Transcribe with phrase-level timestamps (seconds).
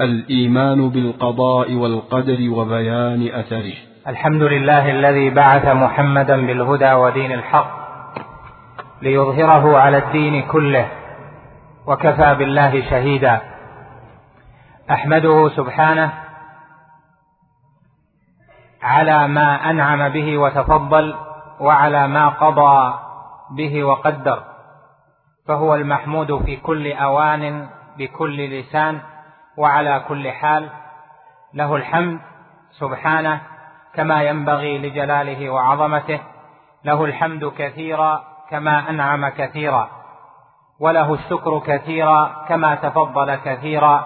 [0.00, 3.74] الإيمان بالقضاء والقدر وبيان أثره
[4.08, 7.70] الحمد لله الذي بعث محمدا بالهدى ودين الحق
[9.02, 10.88] ليظهره على الدين كله
[11.86, 13.40] وكفى بالله شهيدا
[14.90, 16.12] أحمده سبحانه
[18.82, 21.14] على ما أنعم به وتفضل
[21.60, 22.94] وعلى ما قضى
[23.56, 24.42] به وقدر
[25.48, 28.98] فهو المحمود في كل أوان بكل لسان
[29.56, 30.68] وعلى كل حال
[31.54, 32.18] له الحمد
[32.72, 33.40] سبحانه
[33.94, 36.20] كما ينبغي لجلاله وعظمته
[36.84, 39.88] له الحمد كثيرا كما انعم كثيرا
[40.80, 44.04] وله الشكر كثيرا كما تفضل كثيرا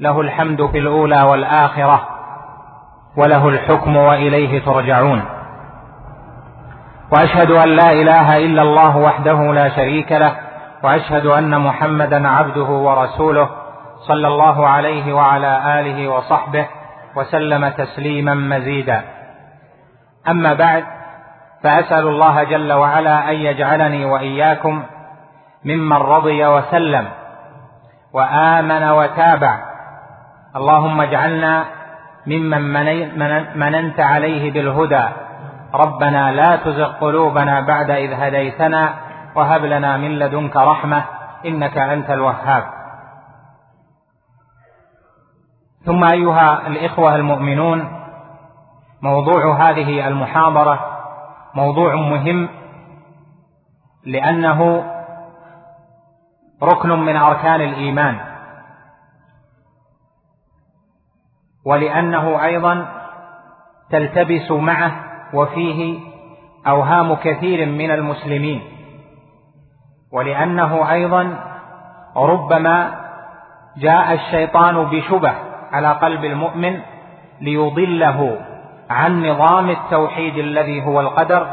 [0.00, 2.08] له الحمد في الاولى والاخره
[3.16, 5.24] وله الحكم واليه ترجعون
[7.12, 10.36] واشهد ان لا اله الا الله وحده لا شريك له
[10.84, 13.50] واشهد ان محمدا عبده ورسوله
[14.06, 16.66] صلى الله عليه وعلى اله وصحبه
[17.16, 19.02] وسلم تسليما مزيدا
[20.28, 20.84] اما بعد
[21.62, 24.82] فاسال الله جل وعلا ان يجعلني واياكم
[25.64, 27.06] ممن رضي وسلم
[28.12, 29.58] وامن وتابع
[30.56, 31.64] اللهم اجعلنا
[32.26, 32.62] ممن
[33.58, 35.04] مننت عليه بالهدى
[35.74, 38.94] ربنا لا تزغ قلوبنا بعد اذ هديتنا
[39.34, 41.04] وهب لنا من لدنك رحمه
[41.46, 42.64] انك انت الوهاب
[45.84, 47.88] ثم ايها الاخوه المؤمنون
[49.02, 51.00] موضوع هذه المحاضره
[51.54, 52.48] موضوع مهم
[54.04, 54.84] لانه
[56.62, 58.20] ركن من اركان الايمان
[61.66, 62.86] ولانه ايضا
[63.90, 64.92] تلتبس معه
[65.34, 65.98] وفيه
[66.66, 68.62] اوهام كثير من المسلمين
[70.12, 71.38] ولانه ايضا
[72.16, 73.00] ربما
[73.76, 75.34] جاء الشيطان بشبه
[75.74, 76.80] على قلب المؤمن
[77.40, 78.40] ليضله
[78.90, 81.52] عن نظام التوحيد الذي هو القدر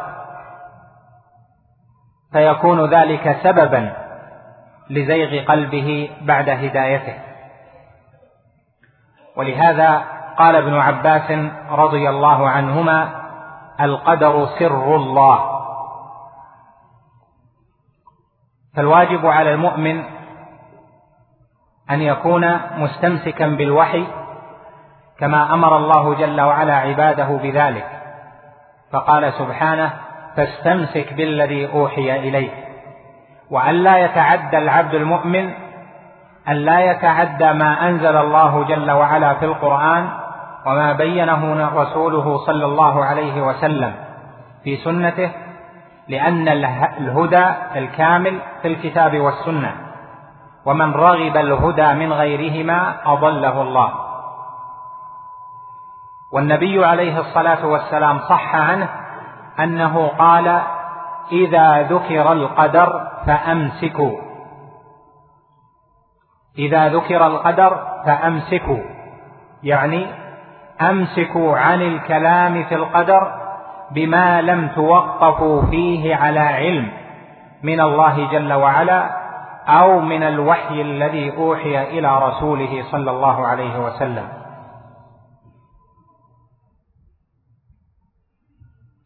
[2.31, 3.91] فيكون ذلك سببا
[4.89, 7.13] لزيغ قلبه بعد هدايته
[9.35, 10.01] ولهذا
[10.37, 11.31] قال ابن عباس
[11.71, 13.09] رضي الله عنهما
[13.81, 15.61] القدر سر الله
[18.75, 20.03] فالواجب على المؤمن
[21.91, 24.07] أن يكون مستمسكا بالوحي
[25.19, 27.87] كما أمر الله جل وعلا عباده بذلك
[28.91, 29.93] فقال سبحانه
[30.37, 32.53] فاستمسك بالذي أوحي إليك
[33.51, 35.51] وأن لا يتعدى العبد المؤمن
[36.47, 40.09] أن لا يتعدى ما أنزل الله جل وعلا في القرآن
[40.67, 43.91] وما بينه رسوله صلى الله عليه وسلم
[44.63, 45.31] في سنته
[46.07, 49.75] لأن الهدى الكامل في الكتاب والسنة
[50.65, 53.93] ومن رغب الهدى من غيرهما اضله الله
[56.31, 58.89] والنبي عليه الصلاه والسلام صح عنه
[59.59, 60.61] انه قال
[61.31, 64.17] اذا ذكر القدر فامسكوا
[66.57, 68.79] اذا ذكر القدر فامسكوا
[69.63, 70.07] يعني
[70.81, 73.33] امسكوا عن الكلام في القدر
[73.91, 76.91] بما لم توقفوا فيه على علم
[77.63, 79.20] من الله جل وعلا
[79.71, 84.27] أو من الوحي الذي أوحي إلى رسوله صلى الله عليه وسلم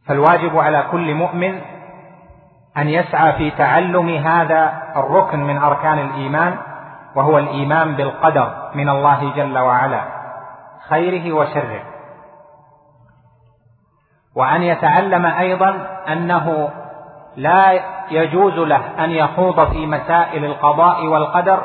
[0.07, 1.61] فالواجب على كل مؤمن
[2.77, 6.57] أن يسعى في تعلم هذا الركن من أركان الإيمان
[7.15, 10.01] وهو الإيمان بالقدر من الله جل وعلا
[10.89, 11.81] خيره وشره
[14.35, 16.69] وأن يتعلم أيضا أنه
[17.35, 21.63] لا يجوز له أن يخوض في مسائل القضاء والقدر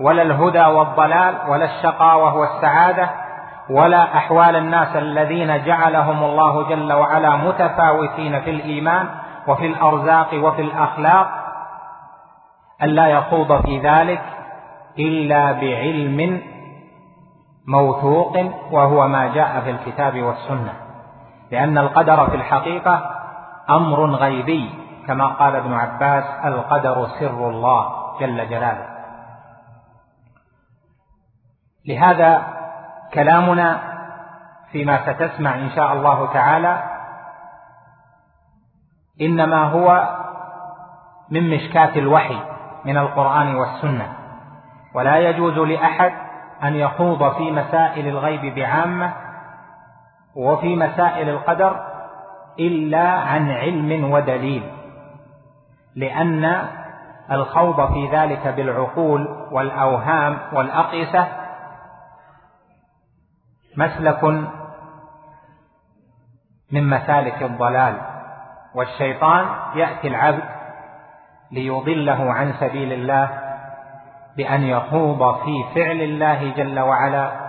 [0.00, 3.10] ولا الهدى والضلال ولا الشقاوة والسعادة
[3.70, 9.08] ولا أحوال الناس الذين جعلهم الله جل وعلا متفاوتين في الإيمان
[9.46, 11.28] وفي الأرزاق وفي الأخلاق
[12.82, 14.22] ألا يخوض في ذلك
[14.98, 16.42] إلا بعلم
[17.68, 18.36] موثوق
[18.70, 20.72] وهو ما جاء في الكتاب والسنة
[21.50, 23.10] لأن القدر في الحقيقة
[23.70, 24.81] أمر غيبي
[25.12, 28.86] كما قال ابن عباس القدر سر الله جل جلاله
[31.86, 32.42] لهذا
[33.14, 33.80] كلامنا
[34.72, 36.82] فيما ستسمع ان شاء الله تعالى
[39.20, 40.16] انما هو
[41.30, 42.38] من مشكاه الوحي
[42.84, 44.12] من القران والسنه
[44.94, 46.12] ولا يجوز لاحد
[46.64, 49.12] ان يخوض في مسائل الغيب بعامه
[50.36, 51.80] وفي مسائل القدر
[52.58, 54.81] الا عن علم ودليل
[55.94, 56.68] لأن
[57.30, 61.26] الخوض في ذلك بالعقول والأوهام والأقيسة
[63.76, 64.24] مسلك
[66.72, 68.00] من مسالك الضلال
[68.74, 69.46] والشيطان
[69.78, 70.42] يأتي العبد
[71.50, 73.38] ليضله عن سبيل الله
[74.36, 77.42] بأن يخوض في فعل الله جل وعلا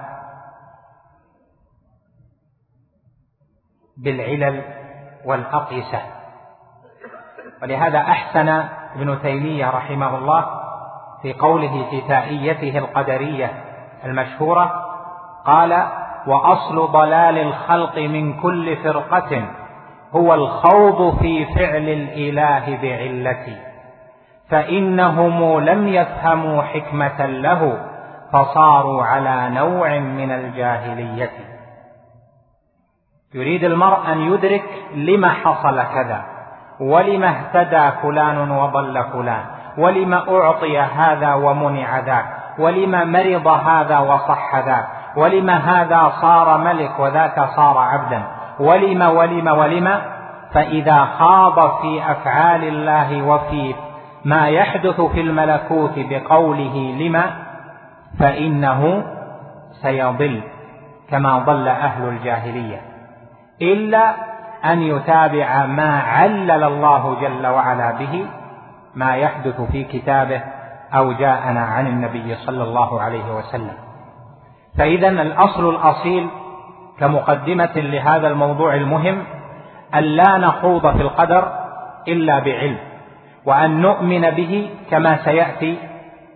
[3.97, 4.61] بالعلل
[5.25, 6.01] والأقيسة
[7.63, 8.49] ولهذا أحسن
[8.95, 10.45] ابن تيمية رحمه الله
[11.21, 13.53] في قوله في تائيته القدرية
[14.05, 14.71] المشهورة
[15.45, 15.87] قال
[16.27, 19.45] وأصل ضلال الخلق من كل فرقة
[20.15, 23.57] هو الخوض في فعل الإله بعلتي
[24.49, 27.77] فإنهم لم يفهموا حكمة له
[28.33, 31.31] فصاروا على نوع من الجاهلية
[33.33, 34.63] يريد المرء أن يدرك
[34.95, 36.32] لما حصل كذا
[36.79, 39.43] ولم اهتدى فلان وضل فلان
[39.77, 42.25] ولم أعطي هذا ومنع ذاك
[42.59, 44.85] ولم مرض هذا وصح ذاك
[45.15, 48.23] ولم هذا صار ملك وذاك صار عبدا
[48.59, 50.01] ولم ولم ولم
[50.53, 53.75] فإذا خاض في أفعال الله وفي
[54.25, 57.23] ما يحدث في الملكوت بقوله لما
[58.19, 59.03] فإنه
[59.81, 60.41] سيضل
[61.09, 62.81] كما ضل أهل الجاهلية
[63.61, 64.13] إلا
[64.65, 68.25] أن يتابع ما علل الله جل وعلا به
[68.95, 70.41] ما يحدث في كتابه
[70.95, 73.73] أو جاءنا عن النبي صلى الله عليه وسلم
[74.77, 76.27] فإذا الأصل الأصيل
[76.99, 79.23] كمقدمة لهذا الموضوع المهم
[79.95, 81.51] أن لا نخوض في القدر
[82.07, 82.77] إلا بعلم
[83.45, 85.77] وأن نؤمن به كما سيأتي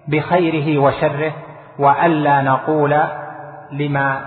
[0.07, 1.31] بخيره وشره
[1.79, 2.95] وألا نقول
[3.71, 4.21] لما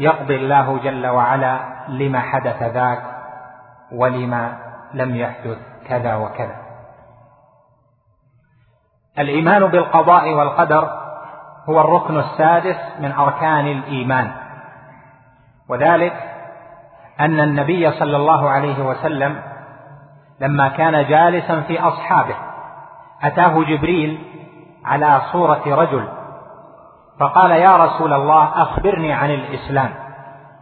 [0.00, 1.56] يقضي الله جل وعلا
[1.88, 3.02] لما حدث ذاك
[3.92, 4.56] ولما
[4.94, 6.56] لم يحدث كذا وكذا
[9.18, 10.90] الايمان بالقضاء والقدر
[11.68, 14.30] هو الركن السادس من اركان الايمان
[15.68, 16.12] وذلك
[17.20, 19.42] ان النبي صلى الله عليه وسلم
[20.40, 22.34] لما كان جالسا في اصحابه
[23.22, 24.24] اتاه جبريل
[24.84, 26.08] على صوره رجل
[27.20, 29.90] فقال يا رسول الله اخبرني عن الاسلام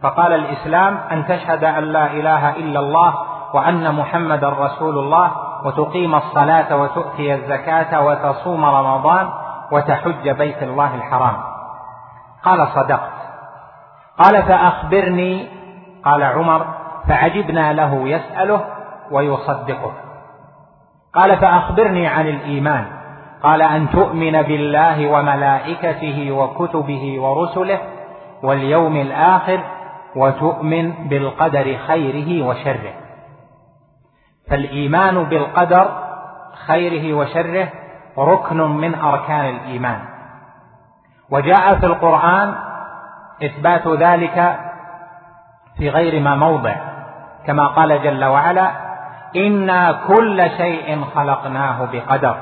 [0.01, 3.13] فقال الإسلام أن تشهد أن لا إله إلا الله
[3.53, 5.31] وأن محمد رسول الله
[5.65, 9.29] وتقيم الصلاة وتؤتي الزكاة وتصوم رمضان
[9.71, 11.37] وتحج بيت الله الحرام
[12.43, 13.11] قال صدقت
[14.23, 15.47] قال فأخبرني
[16.05, 16.65] قال عمر
[17.07, 18.65] فعجبنا له يسأله
[19.11, 19.91] ويصدقه
[21.13, 22.85] قال فأخبرني عن الإيمان
[23.43, 27.79] قال أن تؤمن بالله وملائكته وكتبه ورسله
[28.43, 29.59] واليوم الآخر
[30.17, 32.93] وتؤمن بالقدر خيره وشره
[34.49, 35.97] فالايمان بالقدر
[36.67, 37.67] خيره وشره
[38.17, 39.99] ركن من اركان الايمان
[41.29, 42.55] وجاء في القران
[43.43, 44.59] اثبات ذلك
[45.77, 46.75] في غير ما موضع
[47.47, 48.71] كما قال جل وعلا
[49.35, 52.37] انا كل شيء خلقناه بقدر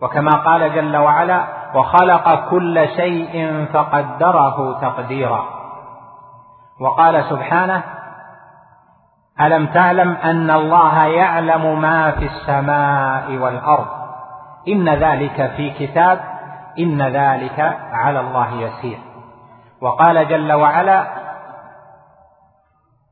[0.00, 5.59] وكما قال جل وعلا وخلق كل شيء فقدره تقديرا
[6.80, 7.82] وقال سبحانه
[9.40, 13.86] ألم تعلم أن الله يعلم ما في السماء والأرض
[14.68, 16.20] إن ذلك في كتاب
[16.78, 18.98] إن ذلك على الله يسير
[19.82, 21.06] وقال جل وعلا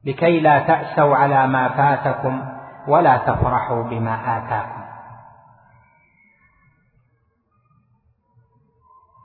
[0.04, 2.42] لكي لا تأسوا على ما فاتكم
[2.88, 4.78] ولا تفرحوا بما آتاكم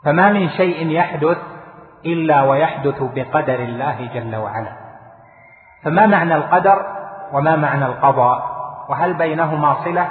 [0.05, 1.37] فما من شيء يحدث
[2.05, 4.73] إلا ويحدث بقدر الله جل وعلا
[5.83, 6.85] فما معنى القدر
[7.33, 8.53] وما معنى القضاء
[8.89, 10.07] وهل بينهما صلة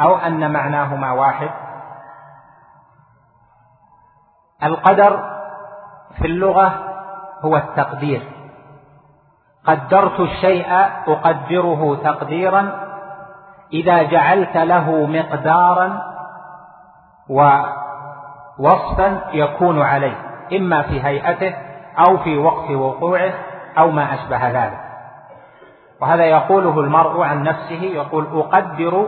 [0.00, 1.50] أو أن معناهما واحد
[4.62, 5.42] القدر
[6.18, 6.72] في اللغة
[7.44, 8.22] هو التقدير
[9.64, 10.72] قدرت الشيء
[11.08, 12.78] أقدره تقديرا
[13.72, 16.02] إذا جعلت له مقدارا
[17.28, 21.54] ووصفا يكون عليه إما في هيئته
[21.98, 23.30] أو في وقت وقوعه
[23.78, 24.78] أو ما أشبه ذلك
[26.00, 29.06] وهذا يقوله المرء عن نفسه يقول أقدر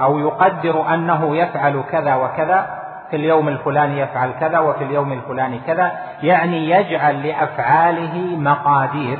[0.00, 2.80] أو يقدر أنه يفعل كذا وكذا
[3.10, 5.92] في اليوم الفلاني يفعل كذا وفي اليوم الفلاني كذا
[6.22, 9.18] يعني يجعل لأفعاله مقادير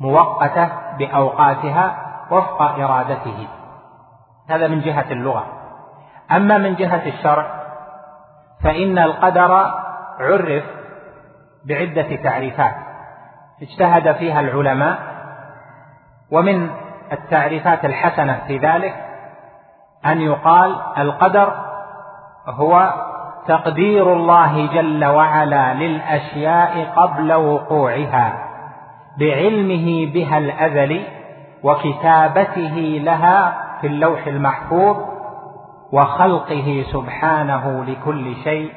[0.00, 1.96] مؤقتة بأوقاتها
[2.30, 3.48] وفق إرادته
[4.50, 5.46] هذا من جهة اللغة
[6.32, 7.59] أما من جهة الشرع
[8.62, 9.66] فإن القدر
[10.20, 10.64] عرف
[11.64, 12.74] بعدة تعريفات
[13.62, 14.98] اجتهد فيها العلماء
[16.32, 16.70] ومن
[17.12, 18.94] التعريفات الحسنة في ذلك
[20.06, 21.52] أن يقال القدر
[22.48, 22.92] هو
[23.48, 28.46] تقدير الله جل وعلا للأشياء قبل وقوعها
[29.18, 31.06] بعلمه بها الأزلي
[31.62, 35.09] وكتابته لها في اللوح المحفوظ
[35.92, 38.72] وخلقه سبحانه لكل شيء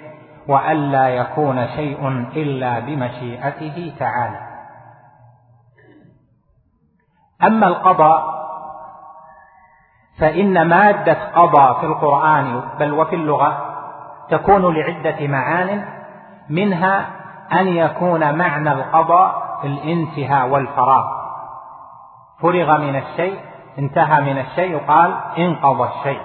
[0.47, 4.39] والا يكون شيء الا بمشيئته تعالى
[7.43, 8.33] اما القضاء
[10.19, 13.75] فان ماده قضى في القران بل وفي اللغه
[14.29, 15.85] تكون لعده معان
[16.49, 17.05] منها
[17.53, 21.03] ان يكون معنى القضاء الانتهاء والفراغ
[22.39, 23.39] فرغ من الشيء
[23.79, 26.21] انتهى من الشيء قال انقضى الشيء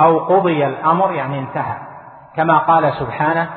[0.00, 1.78] أو قضي الأمر يعني انتهى
[2.36, 3.50] كما قال سبحانه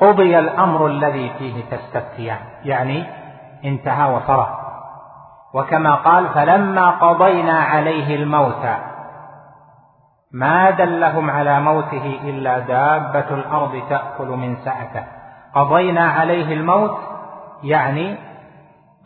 [0.00, 3.06] قضي الأمر الذي فيه تستفتيان يعني
[3.64, 4.48] انتهى وفرغ
[5.54, 8.66] وكما قال فلما قضينا عليه الموت
[10.32, 15.04] ما دلهم على موته إلا دابة الأرض تأكل من سعته
[15.54, 16.98] قضينا عليه الموت
[17.62, 18.18] يعني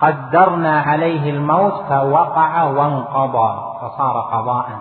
[0.01, 4.81] قدرنا عليه الموت فوقع وانقضى فصار قضاء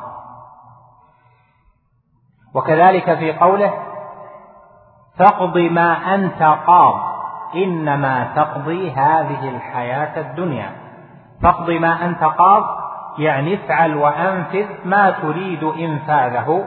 [2.56, 3.74] وكذلك في قوله
[5.20, 7.14] تقض ما أنت قاض
[7.56, 10.72] إنما تقضي هذه الحياة الدنيا
[11.42, 12.64] تقض ما أنت قاض
[13.18, 16.66] يعني افعل وأنفذ ما تريد إنفاذه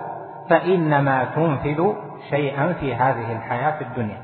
[0.51, 1.93] فإنما تنفذ
[2.31, 4.23] شيئا في هذه الحياة الدنيا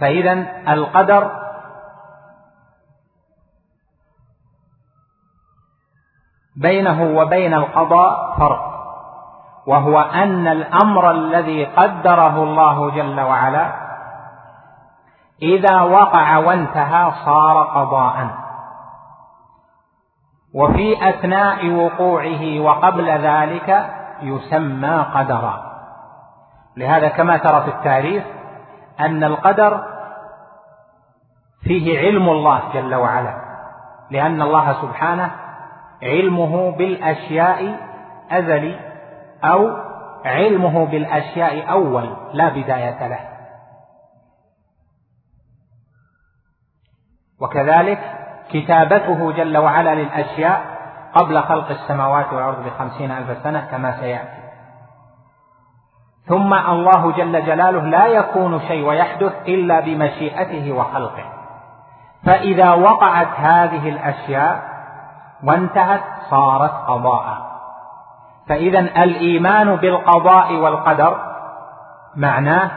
[0.00, 0.32] فإذا
[0.72, 1.47] القدر
[6.60, 8.68] بينه وبين القضاء فرق
[9.66, 13.72] وهو ان الامر الذي قدره الله جل وعلا
[15.42, 18.28] اذا وقع وانتهى صار قضاء
[20.54, 23.90] وفي اثناء وقوعه وقبل ذلك
[24.22, 25.62] يسمى قدرا
[26.76, 28.24] لهذا كما ترى في التاريخ
[29.00, 29.84] ان القدر
[31.64, 33.34] فيه علم الله جل وعلا
[34.10, 35.30] لان الله سبحانه
[36.02, 37.76] علمه بالأشياء
[38.30, 38.78] أزلي
[39.44, 39.70] أو
[40.24, 43.20] علمه بالأشياء أول لا بداية له
[47.40, 47.98] وكذلك
[48.50, 50.62] كتابته جل وعلا للأشياء
[51.14, 54.38] قبل خلق السماوات والأرض بخمسين ألف سنة كما سيأتي
[56.26, 61.24] ثم الله جل جلاله لا يكون شيء ويحدث إلا بمشيئته وخلقه
[62.24, 64.67] فإذا وقعت هذه الأشياء
[65.44, 67.48] وانتهت صارت قضاء
[68.48, 71.16] فإذا الإيمان بالقضاء والقدر
[72.16, 72.70] معناه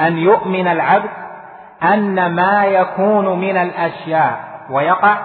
[0.00, 1.10] أن يؤمن العبد
[1.82, 5.16] أن ما يكون من الأشياء ويقع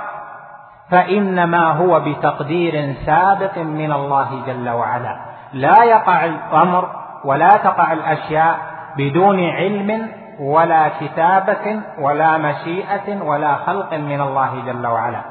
[0.89, 5.17] فإنما هو بتقدير سابق من الله جل وعلا
[5.53, 6.89] لا يقع الأمر
[7.25, 8.57] ولا تقع الأشياء
[8.97, 15.21] بدون علم ولا كتابة ولا مشيئة ولا خلق من الله جل وعلا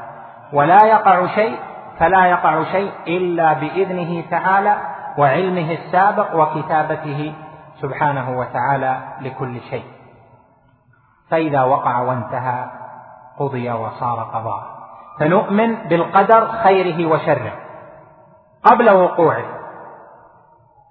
[0.53, 1.57] ولا يقع شيء
[1.99, 4.77] فلا يقع شيء إلا بإذنه تعالى
[5.19, 7.35] وعلمه السابق وكتابته
[7.81, 9.85] سبحانه وتعالى لكل شيء
[11.31, 12.67] فإذا وقع وانتهى
[13.39, 14.71] قضي وصار قضاء
[15.21, 17.53] فنؤمن بالقدر خيره وشره
[18.65, 19.45] قبل وقوعه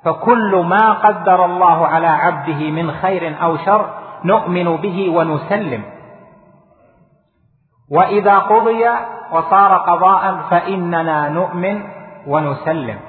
[0.06, 3.89] فكل ما قدر الله على عبده من خير أو شر
[4.25, 5.84] نؤمن به ونسلم
[7.92, 8.89] وإذا قضي
[9.32, 11.84] وصار قضاء فإننا نؤمن
[12.28, 13.00] ونسلم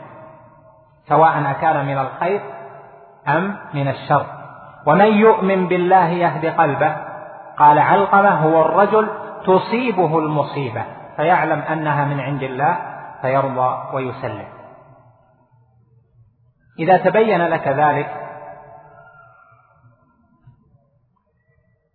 [1.09, 2.41] سواء أكان من الخير
[3.29, 4.27] أم من الشر
[4.87, 6.97] ومن يؤمن بالله يهد قلبه
[7.59, 9.11] قال علقمة هو الرجل
[9.47, 10.85] تصيبه المصيبة
[11.17, 12.79] فيعلم أنها من عند الله
[13.23, 14.49] فيرضى ويسلم
[16.79, 18.15] إذا تبين لك ذلك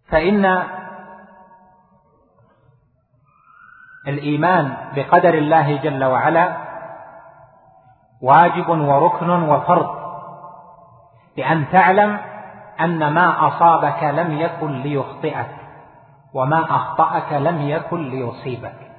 [0.08, 0.46] فإن
[4.07, 6.53] الإيمان بقدر الله جل وعلا
[8.21, 9.89] واجب وركن وفرض
[11.38, 12.17] بأن تعلم
[12.81, 15.47] أن ما أصابك لم يكن ليخطئك
[16.33, 18.91] وما أخطأك لم يكن ليصيبك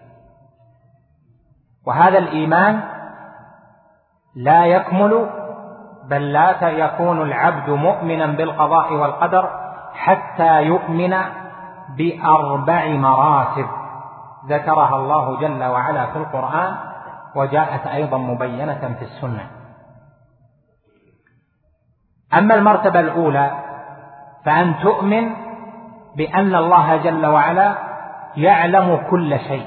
[1.87, 2.81] وهذا الإيمان
[4.37, 5.31] لا يكمل
[6.09, 9.51] بل لا يكون العبد مؤمنا بالقضاء والقدر
[9.95, 11.17] حتى يؤمن
[11.97, 13.67] بأربع مراتب
[14.49, 16.75] ذكرها الله جل وعلا في القرآن
[17.37, 19.51] وجاءت أيضا مبينة في السنة
[22.35, 23.51] أما المرتبة الأولى
[24.45, 25.31] فأن تؤمن
[26.17, 27.79] بأن الله جل وعلا
[28.37, 29.67] يعلم كل شيء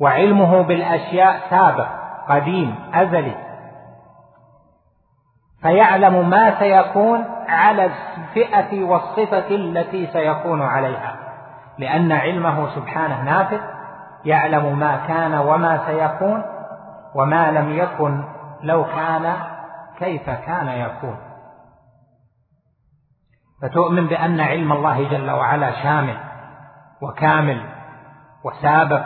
[0.00, 1.88] وعلمه بالأشياء سابق
[2.28, 3.34] قديم أزلي
[5.62, 11.25] فيعلم ما سيكون على الفئة والصفة التي سيكون عليها
[11.78, 13.60] لأن علمه سبحانه نافذ
[14.24, 16.42] يعلم ما كان وما سيكون
[17.14, 18.24] وما لم يكن
[18.62, 19.32] لو كان
[19.98, 21.16] كيف كان يكون
[23.62, 26.16] فتؤمن بأن علم الله جل وعلا شامل
[27.02, 27.60] وكامل
[28.44, 29.02] وسابق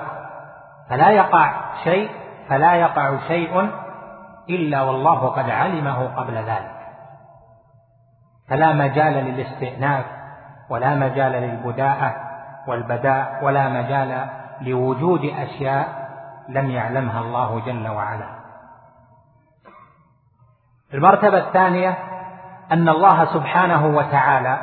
[0.91, 1.53] فلا يقع
[1.85, 2.11] شيء
[2.49, 3.71] فلا يقع شيء
[4.50, 6.71] إلا والله قد علمه قبل ذلك
[8.49, 10.05] فلا مجال للاستئناف
[10.71, 12.30] ولا مجال للبداءة
[12.67, 14.26] والبداء ولا مجال
[14.61, 16.11] لوجود أشياء
[16.49, 18.26] لم يعلمها الله جل وعلا
[20.95, 21.99] المرتبة الثانية
[22.73, 24.59] أن الله سبحانه وتعالى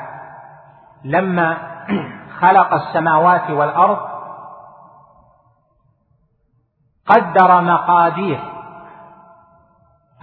[1.04, 1.58] لما
[2.42, 4.00] خلق السماوات والأرض
[7.06, 8.40] قدر مقادير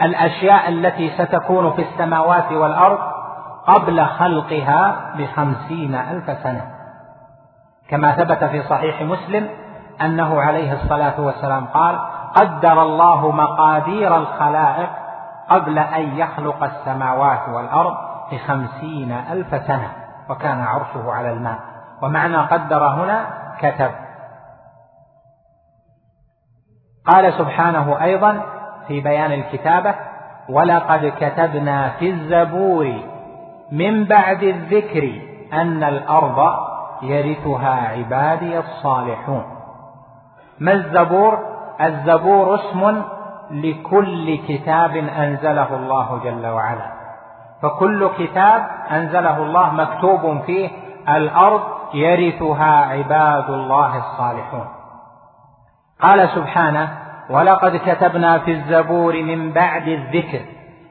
[0.02, 2.98] الأشياء التي ستكون في السماوات والأرض
[3.66, 6.73] قبل خلقها بخمسين ألف سنة
[7.88, 9.48] كما ثبت في صحيح مسلم
[10.00, 11.98] أنه عليه الصلاة والسلام قال
[12.34, 14.88] قدر الله مقادير الخلائق
[15.48, 17.94] قبل أن يخلق السماوات والأرض
[18.32, 19.92] بخمسين ألف سنة
[20.30, 21.58] وكان عرشه على الماء
[22.02, 23.24] ومعنى قدر هنا
[23.58, 23.90] كتب
[27.06, 28.40] قال سبحانه أيضا
[28.88, 29.94] في بيان الكتابة
[30.48, 32.94] ولقد كتبنا في الزبور
[33.72, 35.20] من بعد الذكر
[35.52, 36.38] أن الأرض
[37.04, 39.44] يرثها عبادي الصالحون
[40.58, 41.38] ما الزبور
[41.80, 43.02] الزبور اسم
[43.50, 46.92] لكل كتاب انزله الله جل وعلا
[47.62, 50.70] فكل كتاب انزله الله مكتوب فيه
[51.08, 51.60] الارض
[51.94, 54.66] يرثها عباد الله الصالحون
[56.00, 56.88] قال سبحانه
[57.30, 60.40] ولقد كتبنا في الزبور من بعد الذكر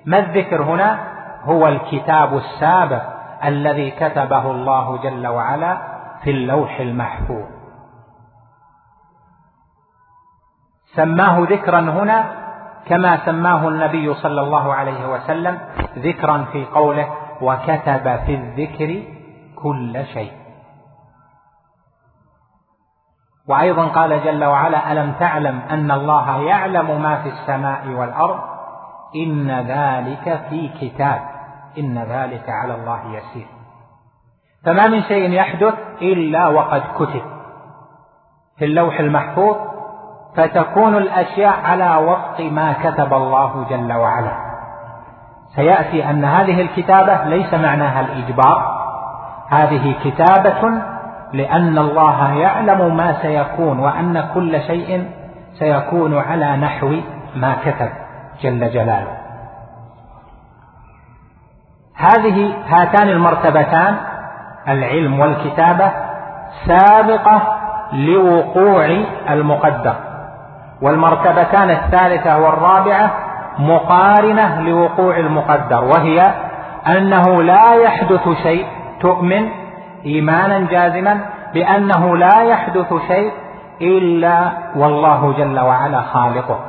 [0.05, 0.97] ما الذكر هنا
[1.45, 3.01] هو الكتاب السابق
[3.45, 5.92] الذي كتبه الله جل وعلا
[6.23, 7.45] في اللوح المحفوظ
[10.95, 12.25] سماه ذكرا هنا
[12.87, 15.59] كما سماه النبي صلى الله عليه وسلم
[15.97, 17.09] ذكرا في قوله
[17.41, 19.03] وكتب في الذكر
[19.55, 20.31] كل شيء
[23.47, 28.39] وايضا قال جل وعلا الم تعلم ان الله يعلم ما في السماء والارض
[29.15, 31.21] ان ذلك في كتاب
[31.77, 33.47] ان ذلك على الله يسير
[34.63, 37.21] فما من شيء يحدث إلا وقد كتب
[38.57, 39.55] في اللوح المحفوظ
[40.35, 44.37] فتكون الأشياء على وفق ما كتب الله جل وعلا
[45.55, 48.67] سيأتي أن هذه الكتابة ليس معناها الإجبار
[49.49, 50.81] هذه كتابة
[51.33, 55.09] لأن الله يعلم ما سيكون وأن كل شيء
[55.59, 56.91] سيكون على نحو
[57.35, 57.89] ما كتب
[58.41, 59.17] جل جلاله
[61.95, 63.97] هذه هاتان المرتبتان
[64.69, 65.91] العلم والكتابة
[66.65, 67.41] سابقة
[67.93, 68.97] لوقوع
[69.29, 69.95] المقدر
[70.81, 73.11] والمرتبتان الثالثة والرابعة
[73.59, 76.31] مقارنة لوقوع المقدر وهي
[76.87, 78.65] أنه لا يحدث شيء
[79.01, 79.49] تؤمن
[80.05, 81.19] إيمانا جازما
[81.53, 83.31] بأنه لا يحدث شيء
[83.81, 86.59] إلا والله جل وعلا خالقه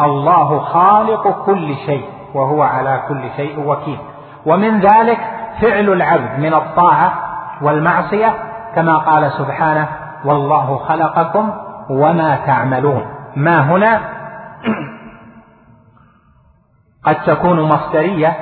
[0.00, 3.98] الله خالق كل شيء وهو على كل شيء وكيل
[4.46, 5.18] ومن ذلك
[5.60, 7.12] فعل العبد من الطاعة
[7.62, 8.34] والمعصية
[8.74, 9.88] كما قال سبحانه
[10.24, 11.50] والله خلقكم
[11.90, 13.02] وما تعملون
[13.36, 14.00] ما هنا
[17.06, 18.36] قد تكون مصدرية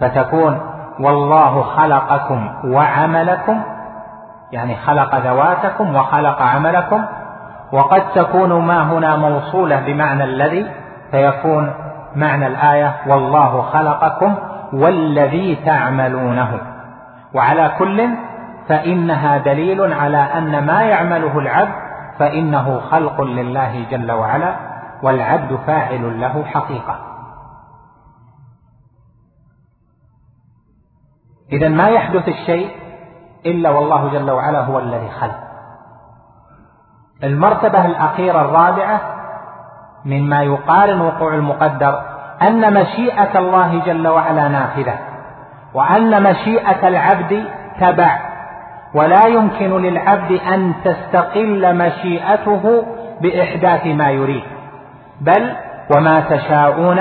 [0.00, 0.60] فتكون
[1.00, 3.62] والله خلقكم وعملكم
[4.52, 7.04] يعني خلق ذواتكم وخلق عملكم
[7.72, 10.66] وقد تكون ما هنا موصولة بمعنى الذي
[11.10, 11.72] فيكون
[12.16, 14.34] معنى الآية والله خلقكم
[14.72, 16.58] والذي تعملونه
[17.34, 18.08] وعلى كل
[18.68, 21.74] فإنها دليل على أن ما يعمله العبد
[22.18, 24.56] فإنه خلق لله جل وعلا
[25.02, 26.96] والعبد فاعل له حقيقة
[31.52, 32.70] إذا ما يحدث الشيء
[33.46, 35.38] إلا والله جل وعلا هو الذي خلق
[37.24, 39.00] المرتبة الأخيرة الرابعة
[40.04, 42.02] مما يقارن وقوع المقدر
[42.42, 44.98] أن مشيئة الله جل وعلا نافذة
[45.74, 47.44] وأن مشيئة العبد
[47.80, 48.16] تبع
[48.94, 52.84] ولا يمكن للعبد أن تستقل مشيئته
[53.20, 54.42] بإحداث ما يريد
[55.20, 55.52] بل
[55.96, 56.98] وما تشاءون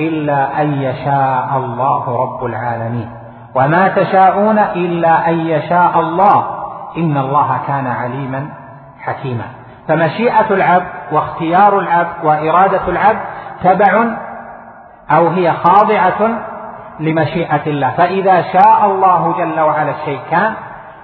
[0.00, 3.10] إلا أن يشاء الله رب العالمين
[3.54, 6.46] وما تشاءون إلا أن يشاء الله
[6.96, 8.48] إن الله كان عليما
[9.02, 9.44] حكيما
[9.88, 13.20] فمشيئة العبد واختيار العبد وإرادة العبد
[13.62, 14.04] تبع
[15.10, 16.38] أو هي خاضعة
[17.00, 20.54] لمشيئة الله فإذا شاء الله جل وعلا الشيء كان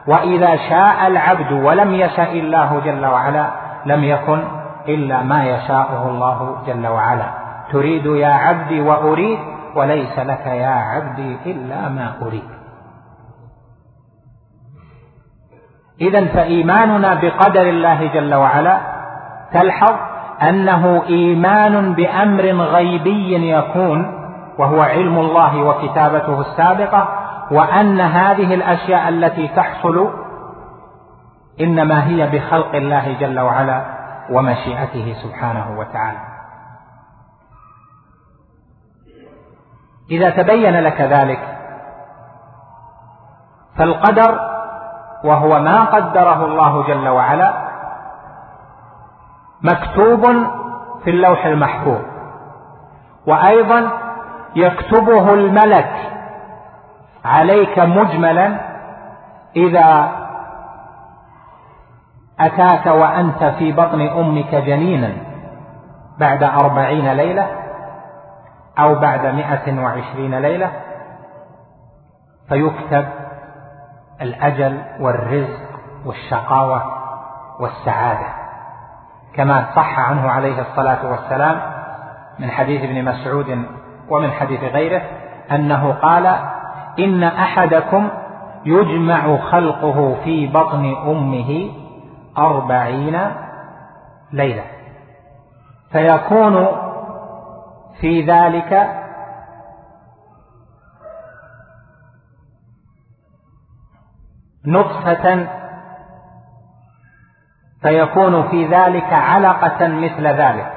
[0.07, 3.51] وإذا شاء العبد ولم يشاء الله جل وعلا
[3.87, 4.39] لم يكن
[4.89, 7.25] إلا ما يشاءه الله جل وعلا
[7.73, 9.39] تريد يا عبدي وأريد
[9.77, 12.45] وليس لك يا عبدي إلا ما أريد
[16.01, 18.79] إذا فإيماننا بقدر الله جل وعلا
[19.53, 19.95] تلحظ
[20.43, 24.20] أنه إيمان بأمر غيبي يكون
[24.61, 27.09] وهو علم الله وكتابته السابقة
[27.51, 30.11] وأن هذه الأشياء التي تحصل
[31.61, 33.85] إنما هي بخلق الله جل وعلا
[34.31, 36.19] ومشيئته سبحانه وتعالى
[40.11, 41.41] إذا تبين لك ذلك
[43.77, 44.39] فالقدر
[45.25, 47.69] وهو ما قدره الله جل وعلا
[49.63, 50.27] مكتوب
[51.05, 52.01] في اللوح المحفوظ
[53.27, 54.00] وايضا
[54.57, 55.91] يكتبه الملك
[57.25, 58.57] عليك مجملا
[59.57, 60.13] اذا
[62.41, 65.13] اتاك وانت في بطن امك جنينا
[66.19, 67.47] بعد اربعين ليله
[68.79, 70.71] او بعد مائه وعشرين ليله
[72.49, 73.07] فيكتب
[74.21, 75.61] الاجل والرزق
[76.07, 76.83] والشقاوه
[77.61, 78.27] والسعاده
[79.35, 81.61] كما صح عنه عليه الصلاه والسلام
[82.39, 83.65] من حديث ابن مسعود
[84.11, 85.03] ومن حديث غيره
[85.51, 86.27] أنه قال
[86.99, 88.09] إن أحدكم
[88.65, 91.71] يجمع خلقه في بطن أمه
[92.39, 93.21] أربعين
[94.33, 94.65] ليلة
[95.93, 96.67] فيكون
[98.01, 98.97] في ذلك
[104.65, 105.47] نطفة
[107.83, 110.73] فيكون في ذلك علقة مثل ذلك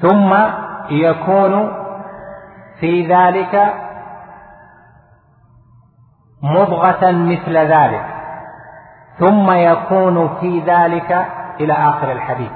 [0.00, 0.32] ثم
[0.90, 1.72] يكون
[2.80, 3.74] في ذلك
[6.42, 8.04] مضغة مثل ذلك
[9.18, 11.26] ثم يكون في ذلك
[11.60, 12.50] إلى آخر الحديث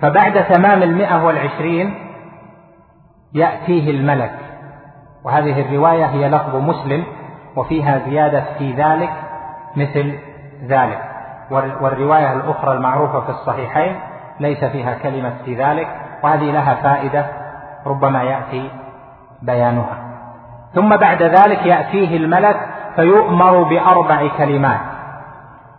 [0.00, 1.94] فبعد تمام المئة والعشرين
[3.34, 4.38] يأتيه الملك
[5.24, 7.04] وهذه الرواية هي لفظ مسلم
[7.56, 9.12] وفيها زيادة في ذلك
[9.76, 10.18] مثل
[10.66, 11.00] ذلك
[11.50, 14.00] والرواية الأخرى المعروفة في الصحيحين
[14.40, 17.26] ليس فيها كلمة في ذلك وهذه لها فائدة
[17.86, 18.70] ربما يأتي
[19.42, 19.96] بيانها
[20.74, 22.60] ثم بعد ذلك يأتيه الملك
[22.96, 24.80] فيؤمر بأربع كلمات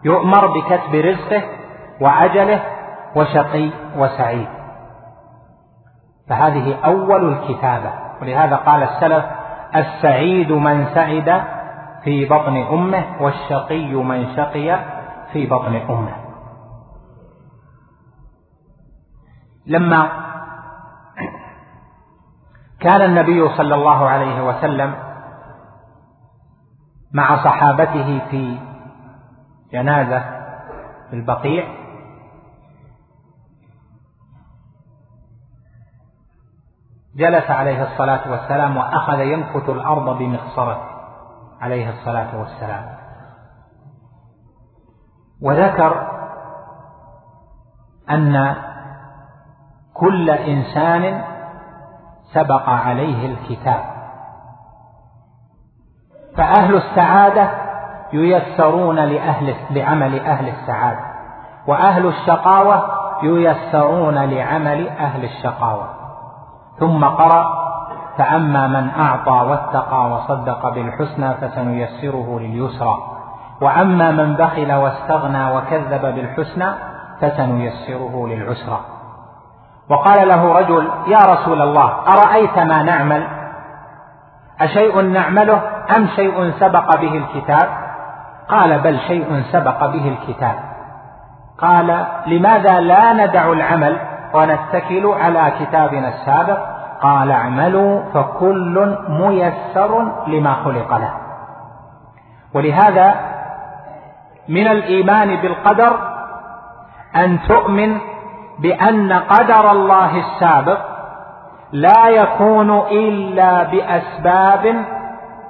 [0.03, 1.43] يؤمر بكسب رزقه
[2.01, 2.60] وعجله
[3.15, 4.47] وشقي وسعيد
[6.29, 9.25] فهذه أول الكتابة ولهذا قال السلف
[9.75, 11.43] السعيد من سعد
[12.03, 14.79] في بطن أمه والشقي من شقي
[15.34, 16.15] في بطن أمه
[19.67, 20.22] لما
[22.84, 24.96] كان النبي صلى الله عليه وسلم
[27.12, 28.58] مع صحابته في
[29.72, 30.19] جنازة
[31.10, 31.67] في البقيع
[37.15, 40.89] جلس عليه الصلاة والسلام وأخذ ينكت الأرض بمخصرة
[41.62, 42.93] عليه الصلاة والسلام
[45.41, 46.08] وذكر
[48.10, 48.56] أن
[49.93, 51.33] كل إنسان
[52.34, 53.80] سبق عليه الكتاب
[56.38, 57.50] فأهل السعادة
[58.13, 61.00] ييسرون لأهل لعمل أهل السعادة
[61.67, 62.84] وأهل الشقاوة
[63.24, 65.89] ييسرون لعمل أهل الشقاوة
[66.80, 67.46] ثم قرأ
[68.17, 72.98] فأما من أعطى واتقى وصدق بالحسنى فسنيسره لليسرى
[73.62, 76.65] وأما من بخل واستغنى وكذب بالحسنى
[77.22, 78.80] فسنيسره للعسرى
[79.89, 83.28] وقال له رجل يا رسول الله أرأيت ما نعمل
[84.62, 85.62] أشيء نعمله
[85.98, 87.69] أم شيء سبق به الكتاب
[88.50, 90.56] قال بل شيء سبق به الكتاب
[91.58, 94.00] قال لماذا لا ندع العمل
[94.34, 96.60] ونتكل على كتابنا السابق
[97.02, 101.12] قال اعملوا فكل ميسر لما خلق له
[102.54, 103.15] ولهذا
[104.50, 106.00] من الايمان بالقدر
[107.15, 107.98] ان تؤمن
[108.59, 110.77] بأن قدر الله السابق
[111.71, 114.75] لا يكون إلا بأسباب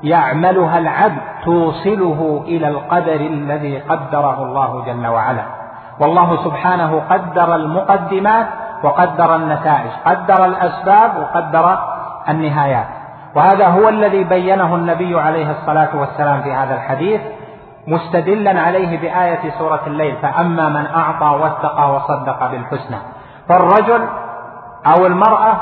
[0.03, 5.43] يعملها العبد توصله إلى القدر الذي قدره الله جل وعلا
[6.01, 8.45] والله سبحانه قدر المقدمات
[8.83, 11.77] وقدر النتائج قدر الأسباب وقدر
[12.29, 12.87] النهايات
[13.35, 17.21] وهذا هو الذي بينه النبي عليه الصلاة والسلام في هذا الحديث
[17.88, 22.98] مستدلا عليه بآية سورة الليل فأما من أعطى واتقى وصدق بالحسنى
[23.48, 24.08] فالرجل
[24.88, 25.54] أو المرأة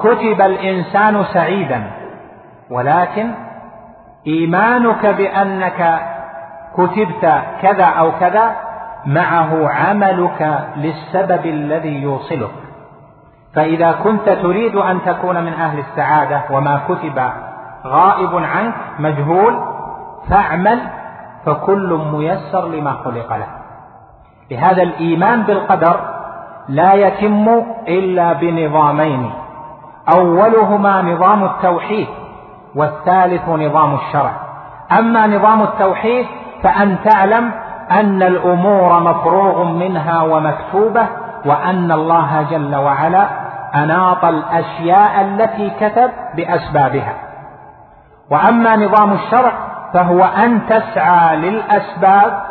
[0.00, 1.90] كتب الإنسان سعيدا
[2.70, 3.30] ولكن
[4.26, 6.00] إيمانك بأنك
[6.78, 8.56] كتبت كذا أو كذا
[9.06, 12.50] معه عملك للسبب الذي يوصلك
[13.54, 17.22] فإذا كنت تريد أن تكون من أهل السعادة وما كتب
[17.86, 19.58] غائب عنك مجهول
[20.30, 20.78] فاعمل
[21.46, 23.46] فكل ميسر لما خلق له
[24.50, 26.00] لهذا الايمان بالقدر
[26.68, 29.32] لا يتم الا بنظامين
[30.14, 32.06] اولهما نظام التوحيد
[32.76, 34.32] والثالث نظام الشرع
[34.98, 36.26] اما نظام التوحيد
[36.62, 37.50] فان تعلم
[37.90, 41.06] ان الامور مفروغ منها ومكتوبه
[41.46, 43.26] وان الله جل وعلا
[43.74, 47.14] اناط الاشياء التي كتب باسبابها
[48.30, 49.52] واما نظام الشرع
[49.92, 52.42] فهو أن تسعى للأسباب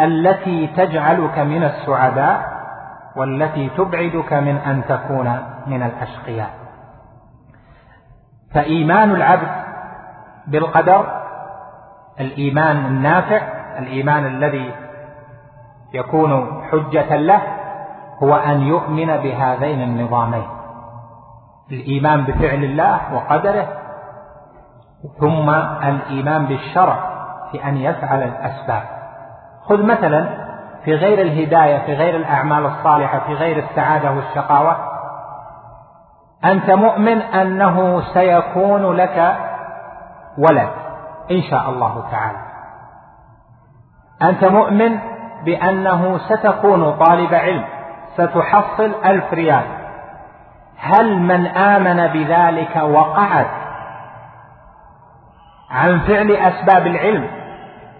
[0.00, 2.54] التي تجعلك من السعداء
[3.16, 6.50] والتي تبعدك من أن تكون من الأشقياء
[8.54, 9.48] فإيمان العبد
[10.46, 11.22] بالقدر
[12.20, 13.40] الإيمان النافع
[13.78, 14.74] الإيمان الذي
[15.94, 17.40] يكون حجة له
[18.22, 20.48] هو أن يؤمن بهذين النظامين
[21.72, 23.66] الإيمان بفعل الله وقدره
[25.20, 25.50] ثم
[25.88, 26.96] الإيمان بالشرع
[27.52, 28.82] في أن يفعل الأسباب
[29.68, 30.26] خذ مثلا
[30.84, 34.76] في غير الهداية في غير الأعمال الصالحة في غير السعادة والشقاوة
[36.44, 39.36] أنت مؤمن أنه سيكون لك
[40.38, 40.68] ولد
[41.30, 42.38] إن شاء الله تعالى
[44.22, 44.98] أنت مؤمن
[45.44, 47.64] بأنه ستكون طالب علم
[48.16, 49.64] ستحصل ألف ريال
[50.78, 53.63] هل من آمن بذلك وقعت
[55.70, 57.26] عن فعل أسباب العلم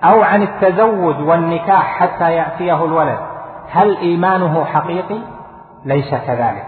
[0.05, 3.19] أو عن التزوج والنكاح حتى يأتيه الولد
[3.73, 5.19] هل إيمانه حقيقي؟
[5.85, 6.67] ليس كذلك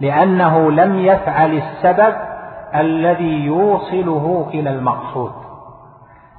[0.00, 2.14] لأنه لم يفعل السبب
[2.74, 5.32] الذي يوصله إلى المقصود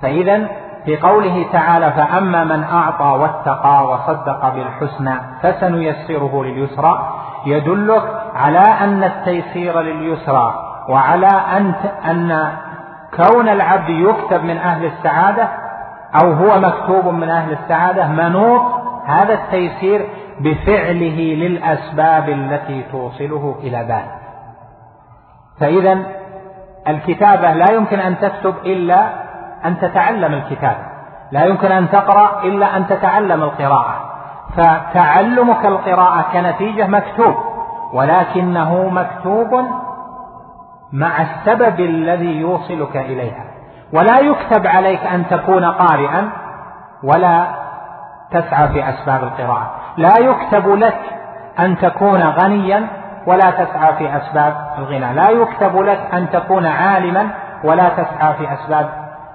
[0.01, 0.47] فإذا
[0.85, 5.13] في قوله تعالى فأما من أعطى واتقى وصدق بالحسنى
[5.43, 7.13] فسنيسره لليسرى
[7.45, 8.03] يدلك
[8.35, 10.53] على أن التيسير لليسرى
[10.89, 11.73] وعلى أن
[12.09, 12.51] أن
[13.15, 15.49] كون العبد يكتب من أهل السعادة
[16.23, 18.61] أو هو مكتوب من أهل السعادة منوط
[19.05, 20.05] هذا التيسير
[20.39, 24.21] بفعله للأسباب التي توصله إلى ذلك
[25.59, 25.97] فإذا
[26.87, 29.09] الكتابة لا يمكن أن تكتب إلا
[29.65, 30.85] أن تتعلم الكتابة
[31.31, 34.09] لا يمكن أن تقرأ إلا أن تتعلم القراءة
[34.57, 37.35] فتعلمك القراءة كنتيجة مكتوب
[37.93, 39.65] ولكنه مكتوب
[40.93, 43.45] مع السبب الذي يوصلك إليها
[43.93, 46.29] ولا يكتب عليك أن تكون قارئا
[47.03, 47.47] ولا
[48.31, 50.97] تسعى في أسباب القراءة لا يكتب لك
[51.59, 52.87] أن تكون غنيا
[53.27, 57.27] ولا تسعى في أسباب الغنى لا يكتب لك أن تكون عالما
[57.63, 58.89] ولا تسعى في أسباب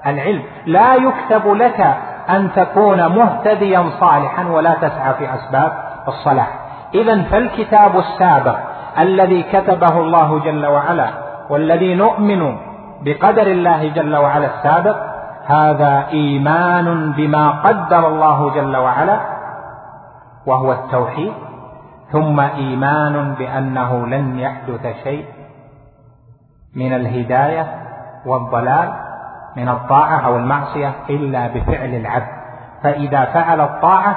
[0.06, 1.94] العلم لا يكتب لك
[2.30, 5.72] أن تكون مهتديا صالحا ولا تسعى في أسباب
[6.08, 6.48] الصلاح
[6.94, 8.58] إذا فالكتاب السابق
[8.98, 11.08] الذي كتبه الله جل وعلا
[11.50, 12.56] والذي نؤمن
[13.02, 14.96] بقدر الله جل وعلا السابق
[15.46, 19.20] هذا ايمان بما قدر الله جل وعلا
[20.46, 21.32] وهو التوحيد
[22.12, 25.26] ثم ايمان بانه لن يحدث شيء
[26.76, 27.66] من الهدايه
[28.26, 28.92] والضلال
[29.56, 32.26] من الطاعه او المعصيه الا بفعل العبد
[32.82, 34.16] فاذا فعل الطاعه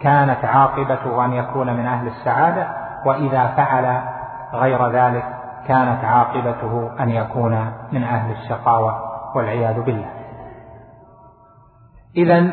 [0.00, 2.66] كانت عاقبته ان يكون من اهل السعاده
[3.06, 4.00] واذا فعل
[4.54, 5.24] غير ذلك
[5.68, 8.94] كانت عاقبته أن يكون من أهل الشقاوة
[9.36, 10.10] والعياذ بالله
[12.16, 12.50] إذا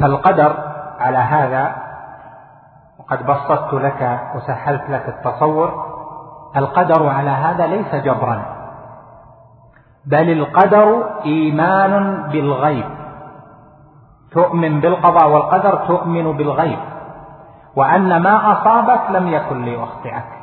[0.00, 1.76] فالقدر على هذا
[2.98, 5.92] وقد بسطت لك وسهلت لك التصور
[6.56, 8.42] القدر على هذا ليس جبرا
[10.06, 12.84] بل القدر إيمان بالغيب
[14.32, 16.78] تؤمن بالقضاء والقدر تؤمن بالغيب
[17.76, 20.41] وأن ما أصابك لم يكن ليخطئك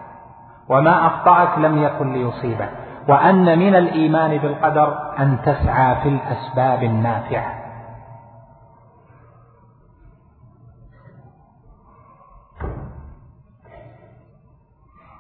[0.70, 2.70] وما أخطأك لم يكن ليصيبك
[3.10, 7.60] وأن من الإيمان بالقدر أن تسعى في الأسباب النافعة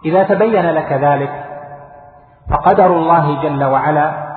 [0.06, 1.46] إذا تبين لك ذلك
[2.50, 4.30] فقدر الله جل وعلا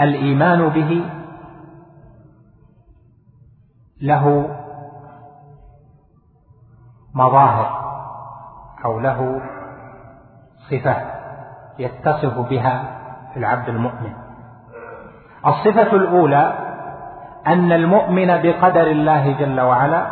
[0.00, 1.10] الإيمان به
[4.02, 4.50] له
[7.14, 7.87] مظاهر
[8.84, 9.40] أو له
[10.70, 10.96] صفة
[11.78, 12.84] يتصف بها
[13.36, 14.12] العبد المؤمن
[15.46, 16.52] الصفة الأولى
[17.46, 20.06] أن المؤمن بقدر الله جل وعلا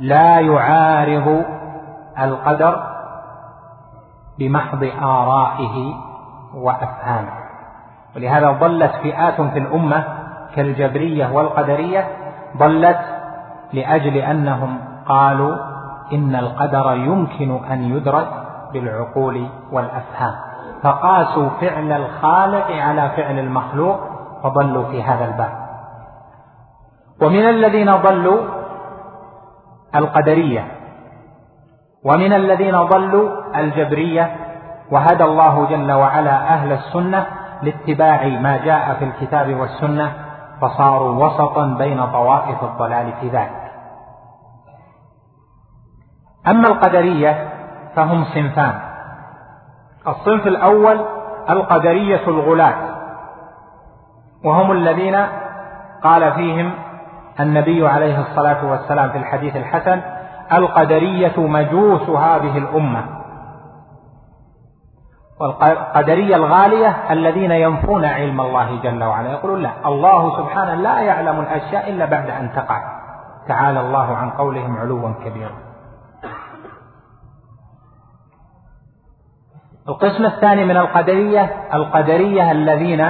[0.00, 1.44] لا يعارض
[2.18, 2.86] القدر
[4.38, 5.94] بمحض آرائه
[6.54, 7.30] وأفهامه
[8.16, 10.04] ولهذا ضلت فئات في الأمة
[10.56, 12.08] كالجبرية والقدرية
[12.56, 12.98] ضلت
[13.72, 15.71] لأجل أنهم قالوا
[16.12, 18.28] إن القدر يمكن أن يدرك
[18.72, 20.32] بالعقول والأفهام
[20.82, 23.98] فقاسوا فعل الخالق على فعل المخلوق
[24.42, 25.52] فضلوا في هذا الباب
[27.22, 28.40] ومن الذين ضلوا
[29.94, 30.64] القدرية
[32.04, 34.36] ومن الذين ضلوا الجبرية
[34.90, 37.26] وهدى الله جل وعلا أهل السنة
[37.62, 40.12] لاتباع ما جاء في الكتاب والسنة
[40.60, 43.61] فصاروا وسطا بين طوائف الضلال في ذلك
[46.48, 47.48] أما القدرية
[47.96, 48.80] فهم صنفان
[50.08, 51.04] الصنف الأول
[51.50, 52.74] القدرية الغلاة
[54.44, 55.18] وهم الذين
[56.02, 56.70] قال فيهم
[57.40, 60.00] النبي عليه الصلاة والسلام في الحديث الحسن
[60.52, 63.04] القدرية مجوس هذه الأمة
[65.40, 71.90] والقدرية الغالية الذين ينفون علم الله جل وعلا يقولون لا الله سبحانه لا يعلم الأشياء
[71.90, 72.78] إلا بعد أن تقع
[73.48, 75.71] تعالى الله عن قولهم علوا كبيرا
[79.88, 83.06] القسم الثاني من القدرية القدرية الذين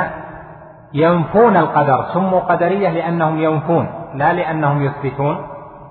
[0.94, 5.46] ينفون القدر سموا قدرية لأنهم ينفون لا لأنهم يثبتون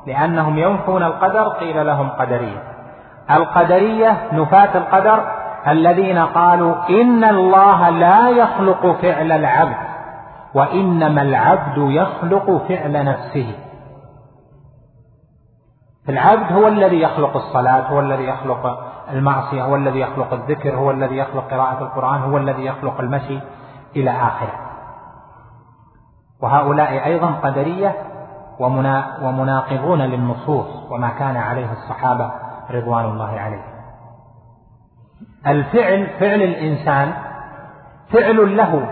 [0.07, 2.63] لأنهم ينفون القدر قيل لهم قدرية
[3.31, 5.23] القدرية نفاة القدر
[5.67, 9.75] الذين قالوا إن الله لا يخلق فعل العبد
[10.53, 13.55] وإنما العبد يخلق فعل نفسه
[16.09, 21.17] العبد هو الذي يخلق الصلاة هو الذي يخلق المعصية هو الذي يخلق الذكر هو الذي
[21.17, 23.39] يخلق قراءة القرآن هو الذي يخلق المشي
[23.95, 24.53] إلى آخره
[26.41, 27.95] وهؤلاء أيضا قدرية
[29.21, 32.31] ومناقضون للنصوص وما كان عليه الصحابة
[32.71, 33.71] رضوان الله عليهم
[35.47, 37.13] الفعل فعل الإنسان
[38.13, 38.87] فعل له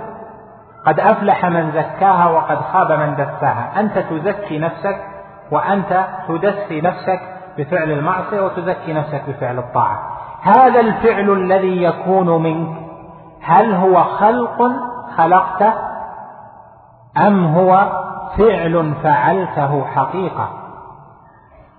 [0.86, 5.02] قد أفلح من زكاها وقد خاب من دساها أنت تزكي نفسك
[5.52, 7.20] وأنت تدسي نفسك
[7.60, 10.02] بفعل المعصية وتزكي نفسك بفعل الطاعة
[10.42, 12.78] هذا الفعل الذي يكون منك
[13.42, 14.62] هل هو خلق
[15.18, 15.74] خلقته
[17.18, 17.92] أم هو
[18.38, 20.50] فعل فعلته حقيقة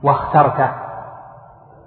[0.03, 0.71] واخترته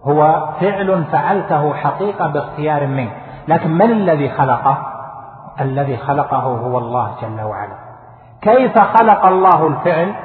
[0.03, 3.13] هو فعل فعلته حقيقة باختيار منك
[3.47, 4.77] لكن من الذي خلقه
[5.61, 7.75] الذي خلقه هو الله جل وعلا
[8.41, 10.15] كيف خلق الله الفعل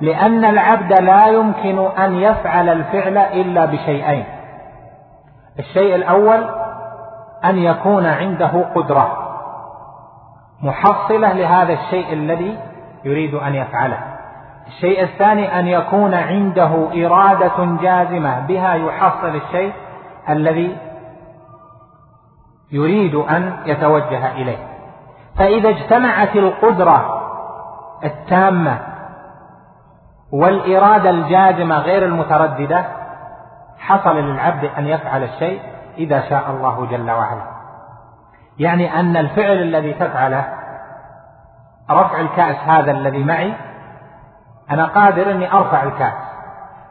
[0.00, 4.24] لأن العبد لا يمكن أن يفعل الفعل إلا بشيئين
[5.58, 6.48] الشيء الأول
[7.44, 9.16] أن يكون عنده قدرة
[10.62, 12.58] محصلة لهذا الشيء الذي
[13.04, 13.98] يريد أن يفعله
[14.66, 16.70] الشيء الثاني أن يكون عنده
[17.06, 19.72] إرادة جازمة بها يحصل الشيء
[20.30, 20.76] الذي
[22.72, 24.56] يريد أن يتوجه إليه
[25.38, 27.14] فإذا اجتمعت القدرة
[28.04, 28.78] التامة
[30.32, 32.84] والإرادة الجازمة غير المترددة
[33.78, 35.60] حصل للعبد أن يفعل الشيء
[35.98, 37.42] إذا شاء الله جل وعلا
[38.58, 40.48] يعني أن الفعل الذي تفعله
[41.90, 43.54] رفع الكأس هذا الذي معي
[44.70, 46.14] أنا قادر أني أرفع الكأس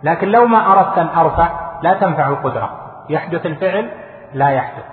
[0.04, 1.48] لكن لو ما أردت أن أرفع
[1.82, 2.70] لا تنفع القدرة
[3.10, 3.92] يحدث الفعل
[4.34, 4.84] لا يحدث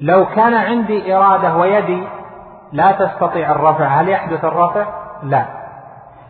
[0.00, 2.08] لو كان عندي إرادة ويدي
[2.72, 4.86] لا تستطيع الرفع هل يحدث الرفع؟
[5.22, 5.57] لا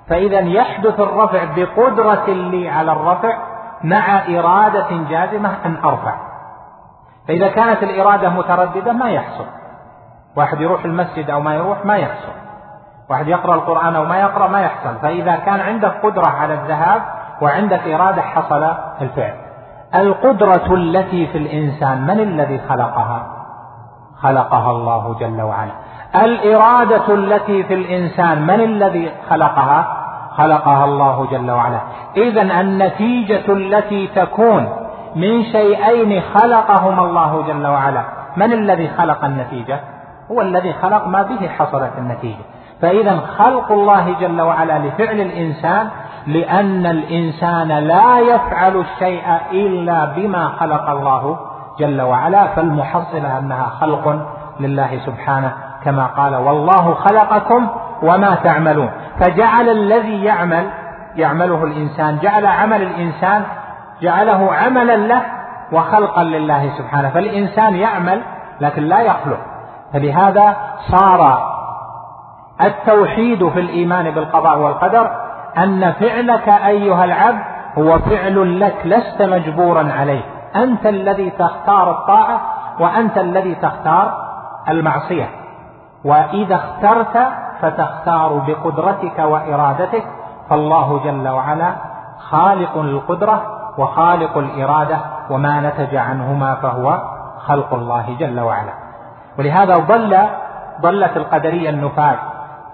[0.09, 3.37] فإذا يحدث الرفع بقدرة لي على الرفع
[3.85, 6.15] مع إرادة جازمة أن أرفع
[7.29, 9.45] فإذا كانت الإرادة مترددة ما يحصل
[10.37, 12.33] واحد يروح المسجد أو ما يروح ما يحصل
[13.11, 17.03] واحد يقرأ القرآن أو ما يقرأ ما يحصل فإذا كان عندك قدرة على الذهاب
[17.43, 19.35] وعندك إرادة حصل الفعل
[19.95, 23.27] القدرة التي في الإنسان من الذي خلقها
[24.23, 25.73] خلقها الله جل وعلا
[26.15, 29.98] الإرادة التي في الإنسان من الذي خلقها
[30.39, 31.81] خلقها الله جل وعلا
[32.17, 34.69] اذا النتيجة التي تكون
[35.17, 38.03] من شيئين خلقهما الله جل وعلا
[38.37, 39.81] من الذي خلق النتيجة
[40.31, 42.41] هو الذي خلق ما به حصلت النتيجة
[42.83, 45.89] فإذا خلق الله جل وعلا لفعل الإنسان
[46.27, 49.23] لأن الإنسان لا يفعل الشيء
[49.53, 51.39] إلا بما خلق الله
[51.81, 54.27] جل وعلا فالمحصلة أنها خلق
[54.61, 55.53] لله سبحانه
[55.85, 57.67] كما قال والله خلقكم
[58.03, 58.91] وما تعملون
[59.21, 60.71] فجعل الذي يعمل
[61.17, 63.45] يعمله الإنسان جعل عمل الإنسان
[64.03, 65.23] جعله عملا له
[65.73, 68.23] وخلقا لله سبحانه فالإنسان يعمل
[68.61, 69.39] لكن لا يخلق
[69.93, 70.57] فلهذا
[70.91, 71.39] صار
[72.61, 75.11] التوحيد في الإيمان بالقضاء والقدر
[75.59, 77.41] أن فعلك أيها العبد
[77.79, 80.23] هو فعل لك لست مجبورا عليه
[80.57, 82.41] أنت الذي تختار الطاعة
[82.81, 84.25] وأنت الذي تختار
[84.69, 85.29] المعصية
[86.05, 87.29] وإذا اخترت
[87.63, 90.05] فتختار بقدرتك وإرادتك
[90.51, 91.73] فالله جل وعلا
[92.19, 93.43] خالق القدرة
[93.79, 94.99] وخالق الإرادة
[95.31, 96.99] وما نتج عنهما فهو
[97.39, 98.73] خلق الله جل وعلا
[99.39, 100.19] ولهذا ضل
[100.81, 102.17] ضلت القدرية النفاذ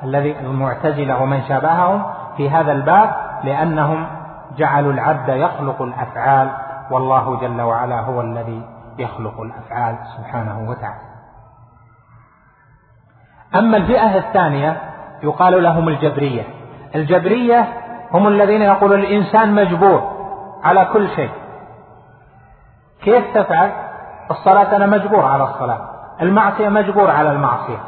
[0.02, 2.02] الذي المعتزلة ومن شابههم
[2.36, 3.10] في هذا الباب
[3.44, 4.06] لأنهم
[4.56, 6.50] جعلوا العبد يخلق الأفعال
[6.90, 8.62] والله جل وعلا هو الذي
[8.98, 11.13] يخلق الأفعال سبحانه وتعالى
[13.56, 14.76] أما الفئة الثانية
[15.22, 16.42] يقال لهم الجبرية
[16.94, 17.68] الجبرية
[18.12, 20.02] هم الذين يقولون الإنسان مجبور
[20.64, 21.30] على كل شيء
[23.02, 23.70] كيف تفعل
[24.30, 25.78] الصلاة أنا مجبور على الصلاة
[26.22, 27.78] المعصية مجبور على المعصية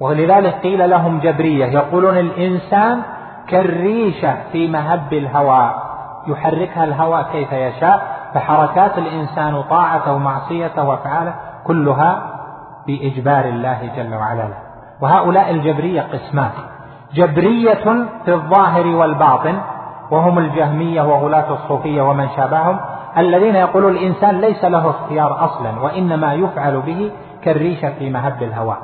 [0.00, 3.02] ولذلك قيل لهم جبرية يقولون الإنسان
[3.48, 5.90] كالريشة في مهب الهواء
[6.26, 8.02] يحركها الهواء كيف يشاء
[8.34, 11.34] فحركات الإنسان وطاعته ومعصيته وأفعاله
[11.66, 12.29] كلها
[12.98, 14.48] بإجبار الله جل وعلا
[15.02, 16.50] وهؤلاء الجبرية قسمان
[17.14, 19.56] جبرية في الظاهر والباطن
[20.10, 22.80] وهم الجهمية وغلاة الصوفية ومن شابههم
[23.18, 27.10] الذين يقول الإنسان ليس له اختيار أصلا وإنما يفعل به
[27.44, 28.76] كالريشة في مهب الهواء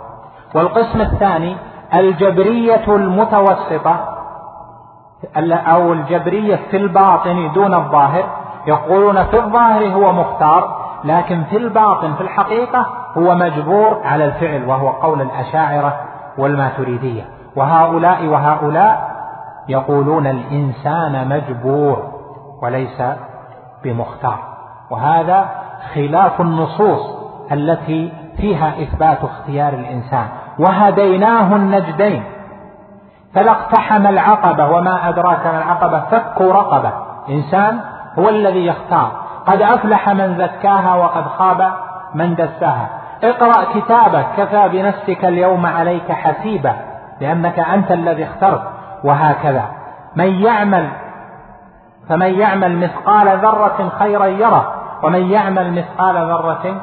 [0.55, 1.57] والقسم الثاني
[1.95, 4.19] الجبرية المتوسطة
[5.51, 8.25] أو الجبرية في الباطن دون الظاهر
[8.67, 12.87] يقولون في الظاهر هو مختار لكن في الباطن في الحقيقة
[13.19, 15.97] هو مجبور على الفعل وهو قول الأشاعرة
[16.39, 17.25] والماتريدية
[17.57, 19.17] وهؤلاء وهؤلاء
[19.69, 22.03] يقولون الإنسان مجبور
[22.63, 23.03] وليس
[23.85, 24.39] بمختار
[24.91, 25.47] وهذا
[25.95, 27.17] خلاف النصوص
[27.53, 30.27] التي فيها إثبات اختيار الإنسان
[30.59, 32.25] وهديناه النجدين
[33.35, 36.91] فلا اقتحم العقبة وما أدراك ما العقبة فك رقبة
[37.29, 37.81] إنسان
[38.19, 39.11] هو الذي يختار
[39.47, 41.73] قد أفلح من زكاها وقد خاب
[42.15, 42.89] من دساها
[43.25, 46.73] اقرأ كتابك كفى بنفسك اليوم عليك حسيبا
[47.21, 48.63] لأنك أنت الذي اخترت
[49.05, 49.65] وهكذا
[50.17, 50.89] من يعمل
[52.09, 56.81] فمن يعمل مثقال ذرة خيرا يره ومن يعمل مثقال ذرة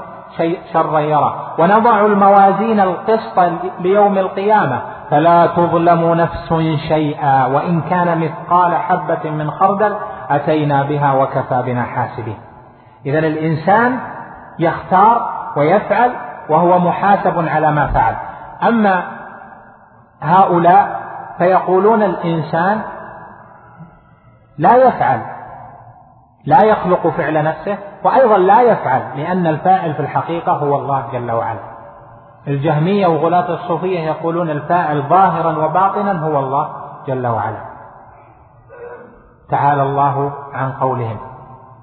[0.74, 3.40] شرا يره ونضع الموازين القسط
[3.80, 4.82] ليوم القيامة
[5.12, 6.54] فلا تظلم نفس
[6.88, 9.96] شيئا وإن كان مثقال حبة من خردل
[10.30, 12.38] أتينا بها وكفى بنا حاسبين
[13.06, 14.00] إذا الإنسان
[14.60, 16.14] يختار ويفعل
[16.50, 18.16] وهو محاسب على ما فعل
[18.68, 19.04] أما
[20.22, 21.02] هؤلاء
[21.38, 22.82] فيقولون الإنسان
[24.58, 25.22] لا يفعل
[26.46, 31.60] لا يخلق فعل نفسه وأيضا لا يفعل لأن الفاعل في الحقيقة هو الله جل وعلا
[32.48, 36.70] الجهمية وغلاة الصوفية يقولون الفاعل ظاهرا وباطنا هو الله
[37.08, 37.74] جل وعلا
[39.50, 41.18] تعالى الله عن قولهم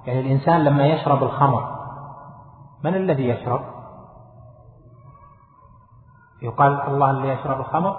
[0.06, 1.69] يعني الإنسان لما يشرب الخمر
[2.84, 3.60] من الذي يشرب
[6.42, 7.96] يقال الله اللي يشرب الخمر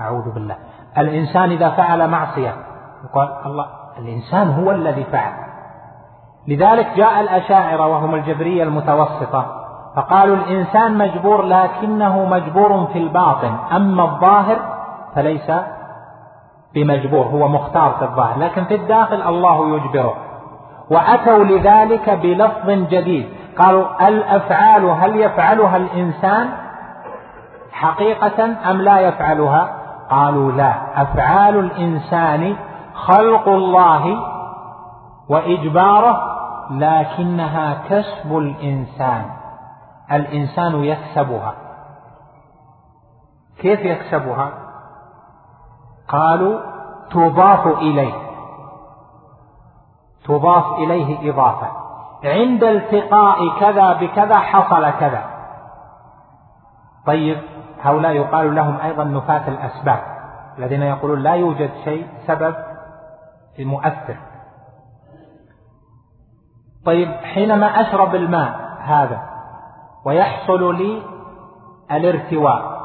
[0.00, 0.56] أعوذ بالله
[0.98, 2.54] الإنسان إذا فعل معصية
[3.04, 3.66] يقال الله
[3.98, 5.32] الإنسان هو الذي فعل
[6.48, 9.56] لذلك جاء الأشاعرة وهم الجبرية المتوسطة
[9.96, 14.58] فقالوا الإنسان مجبور لكنه مجبور في الباطن أما الظاهر
[15.14, 15.50] فليس
[16.74, 20.14] بمجبور هو مختار في الظاهر لكن في الداخل الله يجبره
[20.90, 26.48] وأتوا لذلك بلفظ جديد قالوا الافعال هل يفعلها الانسان
[27.72, 29.74] حقيقه ام لا يفعلها
[30.10, 32.56] قالوا لا افعال الانسان
[32.94, 34.16] خلق الله
[35.28, 36.16] واجباره
[36.70, 39.24] لكنها كسب الانسان
[40.12, 41.54] الانسان يكسبها
[43.60, 44.50] كيف يكسبها
[46.08, 46.60] قالوا
[47.10, 48.14] تضاف اليه
[50.24, 51.89] تضاف اليه اضافه
[52.24, 55.24] عند التقاء كذا بكذا حصل كذا
[57.06, 57.40] طيب
[57.82, 59.98] هؤلاء يقال لهم أيضا نفاة الأسباب
[60.58, 62.54] الذين يقولون لا يوجد شيء سبب
[63.58, 64.16] مؤثر
[66.84, 69.22] طيب حينما أشرب الماء هذا
[70.04, 71.02] ويحصل لي
[71.90, 72.80] الارتواء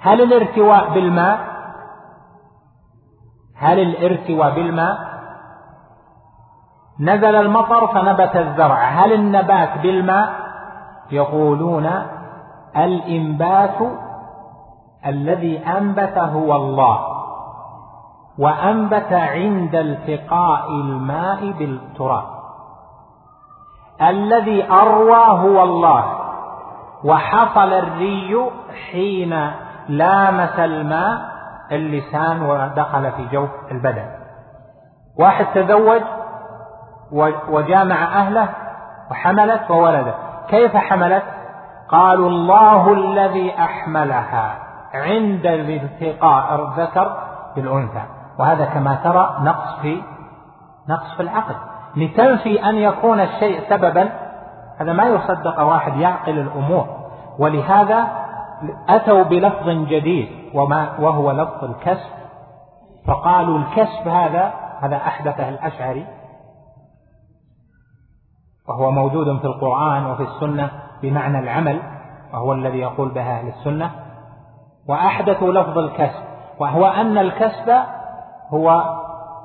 [0.00, 1.38] هل الارتواء بالماء
[3.56, 5.13] هل الارتواء بالماء
[7.00, 10.32] نزل المطر فنبت الزرع هل النبات بالماء
[11.10, 11.90] يقولون
[12.76, 13.76] الانبات
[15.06, 16.98] الذي انبت هو الله
[18.38, 22.24] وانبت عند التقاء الماء بالتراب
[24.02, 26.04] الذي اروى هو الله
[27.04, 28.50] وحصل الري
[28.92, 29.50] حين
[29.88, 31.34] لامس الماء
[31.72, 34.06] اللسان ودخل في جوف البدن
[35.18, 36.02] واحد تزوج
[37.50, 38.48] وجامع أهله
[39.10, 40.14] وحملت وولدت
[40.48, 41.22] كيف حملت
[41.88, 44.54] قالوا الله الذي أحملها
[44.94, 47.16] عند الالتقاء الذكر
[47.56, 48.02] بالأنثى
[48.38, 50.02] وهذا كما ترى نقص في
[50.88, 51.54] نقص في العقل
[51.96, 54.08] لتنفي أن يكون الشيء سببا
[54.80, 56.86] هذا ما يصدق واحد يعقل الأمور
[57.38, 58.04] ولهذا
[58.88, 62.10] أتوا بلفظ جديد وما وهو لفظ الكسب
[63.08, 66.06] فقالوا الكسب هذا هذا أحدثه الأشعري
[68.68, 70.70] وهو موجود في القرآن وفي السنة
[71.02, 71.82] بمعنى العمل
[72.32, 73.90] وهو الذي يقول به أهل السنة
[74.88, 76.24] وأحدث لفظ الكسب
[76.58, 77.72] وهو أن الكسب
[78.52, 78.82] هو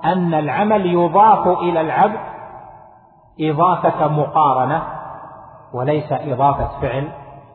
[0.05, 2.20] أن العمل يضاف إلى العبد
[3.39, 4.84] إضافة مقارنة
[5.74, 7.11] وليس إضافة فعل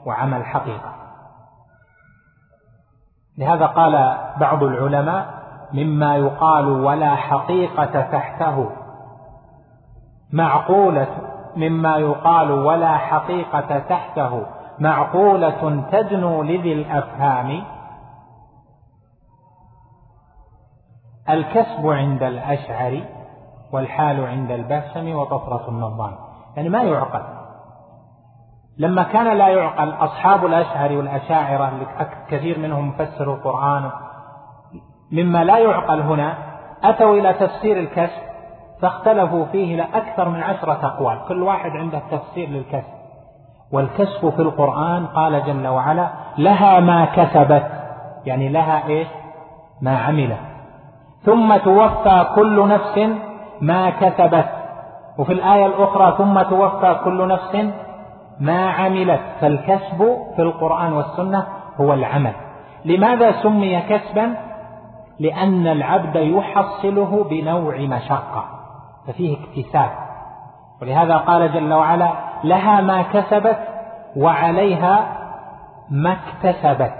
[0.06, 0.92] وعمل حقيقة
[3.38, 5.34] لهذا قال بعض العلماء
[5.72, 8.70] مما يقال ولا حقيقة تحته
[10.32, 11.16] معقولة
[11.56, 14.46] مما يقال ولا حقيقة تحته
[14.78, 17.62] معقولة تدنو لذي الأفهام
[21.30, 23.04] الكسب عند الأشعري
[23.72, 26.12] والحال عند البهشم وطفرة النظام
[26.56, 27.22] يعني ما يعقل
[28.78, 31.86] لما كان لا يعقل أصحاب الأشعري والأشاعرة
[32.28, 33.90] كثير منهم فسروا القرآن
[35.12, 36.36] مما لا يعقل هنا
[36.82, 38.33] أتوا إلى تفسير الكسب
[38.82, 42.88] فاختلفوا فيه لأكثر من عشرة أقوال كل واحد عنده تفسير للكسب
[43.72, 46.08] والكسب في القرآن قال جل وعلا
[46.38, 47.66] لها ما كسبت
[48.24, 49.08] يعني لها إيش
[49.80, 50.38] ما عملت
[51.22, 53.00] ثم توفى كل نفس
[53.60, 54.44] ما كسبت
[55.18, 57.68] وفي الآية الأخرى ثم توفى كل نفس
[58.40, 61.46] ما عملت فالكسب في القرآن والسنة
[61.80, 62.32] هو العمل
[62.84, 64.34] لماذا سمي كسبا
[65.20, 68.53] لأن العبد يحصله بنوع مشقة
[69.06, 69.90] ففيه اكتساب
[70.82, 72.10] ولهذا قال جل وعلا
[72.44, 73.58] لها ما كسبت
[74.16, 75.06] وعليها
[75.90, 76.92] ما اكتسبت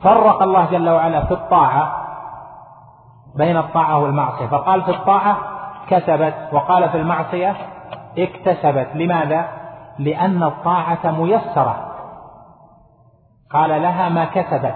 [0.00, 2.06] فرق الله جل وعلا في الطاعة
[3.36, 5.36] بين الطاعة والمعصية فقال في الطاعة
[5.88, 7.56] كسبت وقال في المعصية
[8.18, 9.44] اكتسبت لماذا؟
[9.98, 11.92] لأن الطاعة ميسرة
[13.52, 14.74] قال لها ما كسبت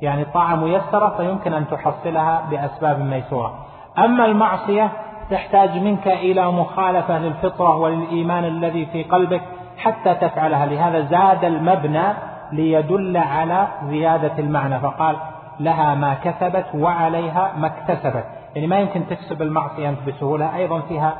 [0.00, 3.54] يعني الطاعة ميسرة فيمكن أن تحصلها بأسباب ميسورة
[3.98, 4.90] أما المعصية
[5.30, 9.40] تحتاج منك إلى مخالفة للفطرة وللإيمان الذي في قلبك
[9.78, 12.04] حتى تفعلها لهذا زاد المبنى
[12.52, 15.16] ليدل على زيادة المعنى فقال
[15.60, 18.24] لها ما كسبت وعليها ما اكتسبت
[18.54, 21.14] يعني ما يمكن تكسب المعصية أنت بسهولة أيضا فيها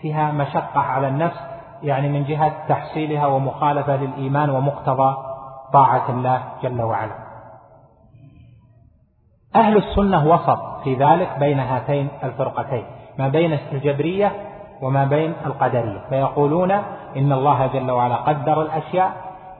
[0.00, 1.40] فيها مشقة على النفس
[1.82, 5.16] يعني من جهة تحصيلها ومخالفة للإيمان ومقتضى
[5.72, 7.12] طاعة الله جل وعلا
[9.56, 12.84] أهل السنة وسط في ذلك بين هاتين الفرقتين
[13.20, 14.32] ما بين الجبرية
[14.82, 16.70] وما بين القدرية فيقولون
[17.16, 19.10] إن الله جل وعلا قدر الأشياء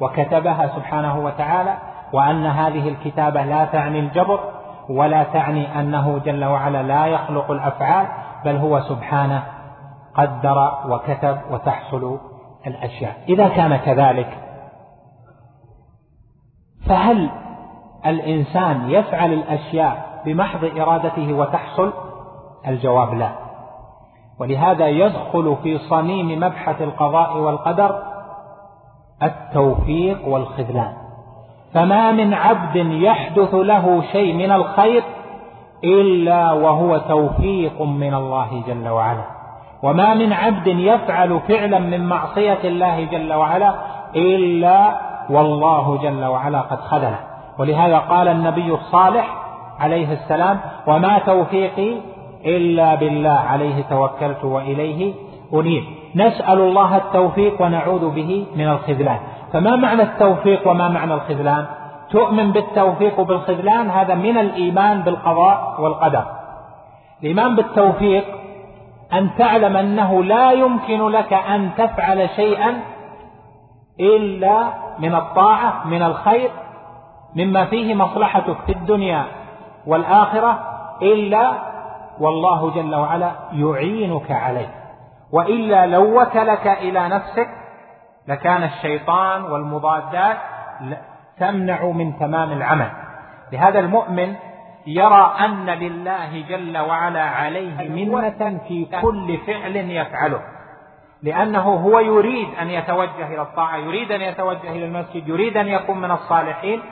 [0.01, 1.75] وكتبها سبحانه وتعالى
[2.13, 4.41] وأن هذه الكتابة لا تعني الجبر
[4.89, 8.07] ولا تعني أنه جل وعلا لا يخلق الأفعال
[8.45, 9.43] بل هو سبحانه
[10.15, 12.19] قدر وكتب وتحصل
[12.67, 14.39] الأشياء إذا كان كذلك
[16.89, 17.31] فهل
[18.07, 21.93] الإنسان يفعل الأشياء بمحض إرادته وتحصل
[22.67, 23.50] الجواب لا
[24.41, 27.99] ولهذا يدخل في صميم مبحث القضاء والقدر
[29.22, 30.93] التوفيق والخذلان
[31.74, 35.03] فما من عبد يحدث له شيء من الخير
[35.84, 39.24] إلا وهو توفيق من الله جل وعلا
[39.82, 43.74] وما من عبد يفعل فعلا من معصية الله جل وعلا
[44.16, 47.18] إلا والله جل وعلا قد خذله
[47.59, 49.36] ولهذا قال النبي الصالح
[49.80, 51.95] عليه السلام وما توفيقي
[52.45, 55.14] إلا بالله عليه توكلت وإليه
[55.55, 55.84] أنيب
[56.14, 59.18] نسأل الله التوفيق ونعوذ به من الخذلان
[59.53, 61.66] فما معنى التوفيق وما معنى الخذلان
[62.11, 66.24] تؤمن بالتوفيق وبالخذلان هذا من الإيمان بالقضاء والقدر
[67.22, 68.24] الإيمان بالتوفيق
[69.12, 72.80] أن تعلم أنه لا يمكن لك أن تفعل شيئا
[74.01, 74.64] إلا
[74.99, 76.51] من الطاعة من الخير
[77.36, 79.24] مما فيه مصلحتك في الدنيا
[79.86, 80.59] والآخرة
[81.03, 81.53] إلا
[82.21, 84.71] والله جل وعلا يعينك عليه
[85.33, 87.49] والا لو وكلك الى نفسك
[88.29, 90.37] لكان الشيطان والمضادات
[91.39, 92.91] تمنع من تمام العمل
[93.53, 94.35] لهذا المؤمن
[94.87, 98.31] يرى ان لله جل وعلا عليه منه
[98.68, 100.41] في كل فعل يفعله
[101.23, 106.01] لانه هو يريد ان يتوجه الى الطاعه يريد ان يتوجه الى المسجد يريد ان يكون
[106.01, 106.83] من الصالحين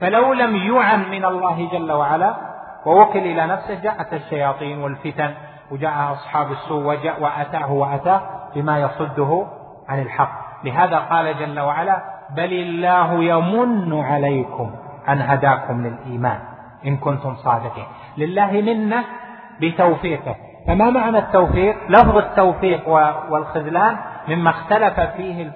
[0.00, 2.53] فلو لم يعن من الله جل وعلا
[2.86, 5.34] ووكل إلى نفسه جاءت الشياطين والفتن
[5.70, 8.22] وجاء أصحاب السوء وجاء وأتاه وأتاه
[8.54, 9.46] بما يصده
[9.88, 10.30] عن الحق
[10.64, 12.02] لهذا قال جل وعلا
[12.36, 14.70] بل الله يمن عليكم
[15.08, 16.38] أن هداكم للإيمان
[16.86, 17.84] إن كنتم صادقين
[18.18, 19.04] لله منة
[19.60, 20.36] بتوفيقه
[20.68, 22.88] فما معنى التوفيق لفظ التوفيق
[23.30, 23.96] والخذلان
[24.28, 25.50] مما اختلف فيه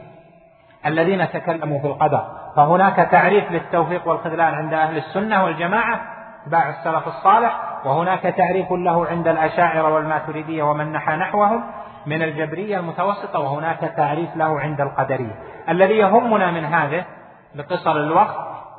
[0.86, 2.24] الذين تكلموا في القدر
[2.56, 6.17] فهناك تعريف للتوفيق والخذلان عند أهل السنة والجماعة
[6.48, 11.60] اتباع السلف الصالح وهناك تعريف له عند الأشاعرة والماتريدية ومن نحى نحوهم
[12.06, 15.34] من الجبرية المتوسطة وهناك تعريف له عند القدرية
[15.68, 17.04] الذي يهمنا من هذا
[17.54, 18.36] لقصر الوقت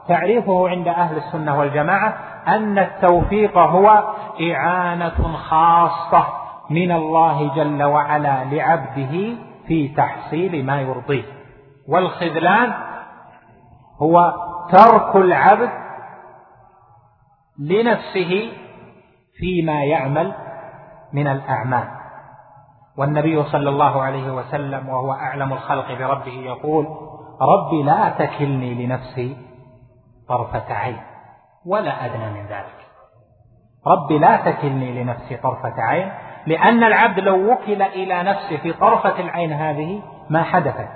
[0.07, 2.13] تعريفه عند أهل السنة والجماعة
[2.47, 4.03] أن التوفيق هو
[4.55, 6.25] إعانة خاصة
[6.69, 9.35] من الله جل وعلا لعبده
[9.67, 11.23] في تحصيل ما يرضيه
[11.87, 12.73] والخذلان
[14.01, 14.33] هو
[14.71, 15.69] ترك العبد
[17.59, 18.51] لنفسه
[19.37, 20.33] فيما يعمل
[21.13, 21.87] من الأعمال
[22.97, 26.85] والنبي صلى الله عليه وسلم وهو أعلم الخلق بربه يقول
[27.41, 29.37] رب لا تكلني لنفسي
[30.27, 30.97] طرفة عين
[31.65, 32.87] ولا أدنى من ذلك
[33.87, 36.11] رب لا تكلني لنفسي طرفة عين
[36.47, 40.87] لأن العبد لو وكل إلى نفسه في طرفة العين هذه ما حدثت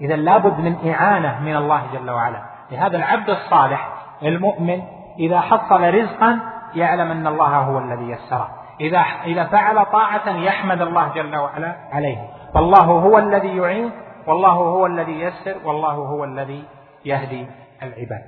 [0.00, 3.92] إذا لابد من إعانة من الله جل وعلا لهذا العبد الصالح
[4.22, 4.82] المؤمن
[5.18, 6.40] إذا حصل رزقا
[6.74, 8.48] يعلم أن الله هو الذي يسره
[8.80, 13.90] إذا إذا فعل طاعة يحمد الله جل وعلا عليه والله هو الذي يعين
[14.26, 16.64] والله هو الذي يسر والله هو الذي
[17.04, 17.46] يهدي
[17.82, 18.24] العباد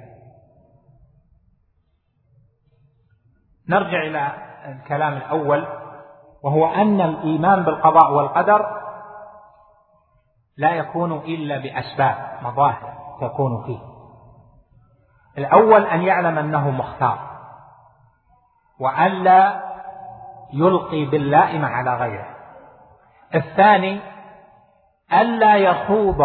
[3.68, 4.32] نرجع إلى
[4.72, 5.66] الكلام الأول
[6.44, 8.64] وهو أن الإيمان بالقضاء والقدر
[10.58, 13.95] لا يكون إلا بأسباب مظاهر تكون فيه
[15.38, 17.18] الأول أن يعلم أنه مختار
[18.80, 19.62] وألا
[20.52, 22.26] يلقي باللائمة على غيره
[23.34, 24.00] الثاني
[25.12, 26.18] ألا يخوض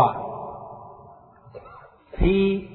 [2.20, 2.68] في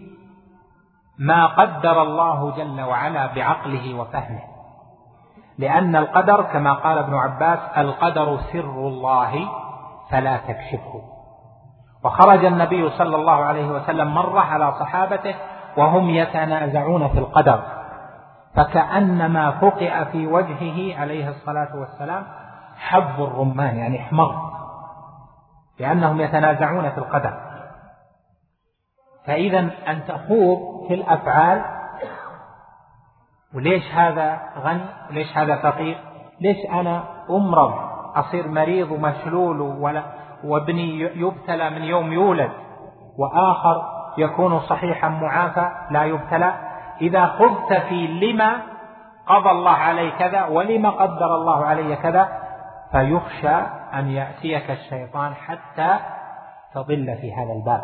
[1.19, 4.43] ما قدر الله جل وعلا بعقله وفهمه
[5.59, 9.41] لأن القدر كما قال ابن عباس القدر سر الله
[10.11, 11.03] فلا تكشفه
[12.05, 15.35] وخرج النبي صلى الله عليه وسلم مرة على صحابته
[15.77, 17.63] وهم يتنازعون في القدر
[18.57, 22.27] فكأنما فقئ في وجهه عليه الصلاة والسلام
[22.77, 24.35] حب الرمان يعني احمر
[25.81, 27.41] لأنهم يتنازعون في القدر
[29.27, 29.59] فإذا
[29.89, 31.63] أن تخوض في الأفعال
[33.55, 35.99] وليش هذا غني وليش هذا فقير
[36.41, 37.73] ليش أنا أمرض
[38.17, 40.03] أصير مريض ومشلول ولا
[40.45, 42.51] وابني يبتلى من يوم يولد
[43.19, 46.55] وآخر يكون صحيحا معافى لا يبتلى
[47.01, 48.57] إذا خذت في لما
[49.29, 52.29] قضى الله علي كذا ولما قدر الله علي كذا
[52.93, 53.57] فيخشى
[53.95, 55.97] أن يأتيك الشيطان حتى
[56.75, 57.81] تضل في هذا الباب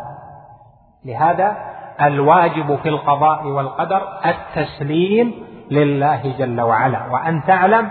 [1.05, 1.57] لهذا
[2.01, 7.89] الواجب في القضاء والقدر التسليم لله جل وعلا وأن تعلم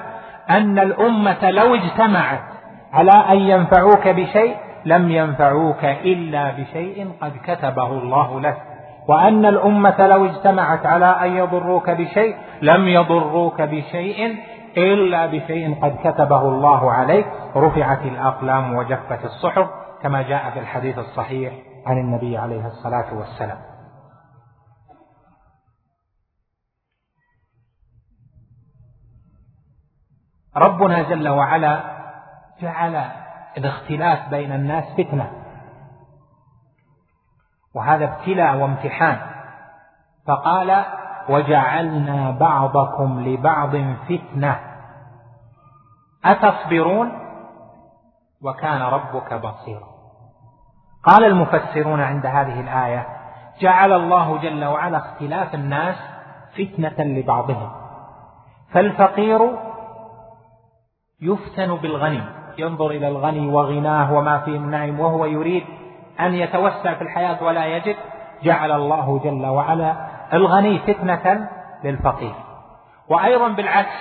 [0.50, 2.42] أن الأمة لو اجتمعت
[2.92, 8.56] على أن ينفعوك بشيء لم ينفعوك إلا بشيء قد كتبه الله لك
[9.08, 14.26] وأن الأمة لو اجتمعت على أن يضروك بشيء لم يضروك بشيء
[14.76, 17.26] إلا بشيء قد كتبه الله عليك
[17.56, 19.66] رفعت الأقلام وجفت الصحف
[20.02, 21.52] كما جاء في الحديث الصحيح
[21.86, 23.58] عن النبي عليه الصلاة والسلام
[30.56, 31.80] ربنا جل وعلا
[32.62, 33.04] جعل
[33.56, 35.30] الاختلاف بين الناس فتنة
[37.74, 39.18] وهذا ابتلاء وامتحان
[40.26, 40.84] فقال
[41.28, 43.76] وجعلنا بعضكم لبعض
[44.08, 44.60] فتنة
[46.24, 47.12] أتصبرون
[48.42, 49.88] وكان ربك بصيرا
[51.02, 53.06] قال المفسرون عند هذه الآية
[53.60, 55.96] جعل الله جل وعلا اختلاف الناس
[56.52, 57.72] فتنة لبعضهم
[58.72, 59.58] فالفقير
[61.20, 62.22] يفتن بالغني
[62.58, 65.64] ينظر إلى الغني وغناه وما فيه من نعيم وهو يريد
[66.20, 67.96] أن يتوسع في الحياة ولا يجد
[68.42, 69.94] جعل الله جل وعلا
[70.32, 71.48] الغني فتنة
[71.84, 72.32] للفقير
[73.08, 73.92] وأيضا بالعكس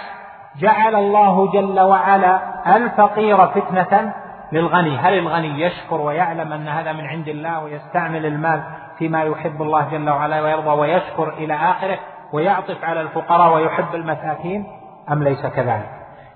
[0.59, 2.39] جعل الله جل وعلا
[2.75, 4.13] الفقير فتنة
[4.51, 8.63] للغني هل الغني يشكر ويعلم أن هذا من عند الله ويستعمل المال
[8.97, 11.99] فيما يحب الله جل وعلا ويرضى ويشكر إلى آخره
[12.33, 14.65] ويعطف على الفقراء ويحب المساكين
[15.11, 15.89] أم ليس كذلك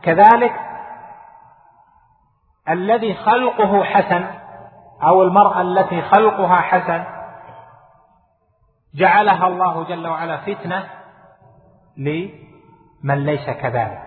[0.04, 0.52] كذلك
[2.70, 4.28] الذي خلقه حسن
[5.04, 7.04] أو المرأة التي خلقها حسن
[8.96, 10.84] جعلها الله جل وعلا فتنة
[11.98, 14.02] لمن ليس كذلك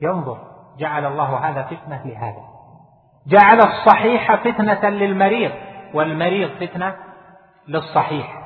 [0.00, 0.38] ينظر
[0.78, 2.42] جعل الله هذا فتنة لهذا
[3.26, 5.50] جعل الصحيح فتنة للمريض
[5.94, 6.96] والمريض فتنة
[7.68, 8.42] للصحيح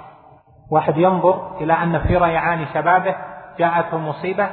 [0.70, 3.16] واحد ينظر إلى أن في ريعان شبابه
[3.58, 4.50] جاءته مصيبة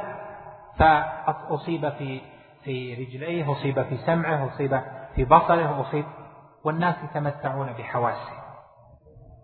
[0.78, 2.20] فأصيب في
[2.64, 4.80] في رجليه أصيب في سمعه أصيب
[5.14, 6.04] في بصره أصيب
[6.64, 8.30] والناس يتمتعون بحواسه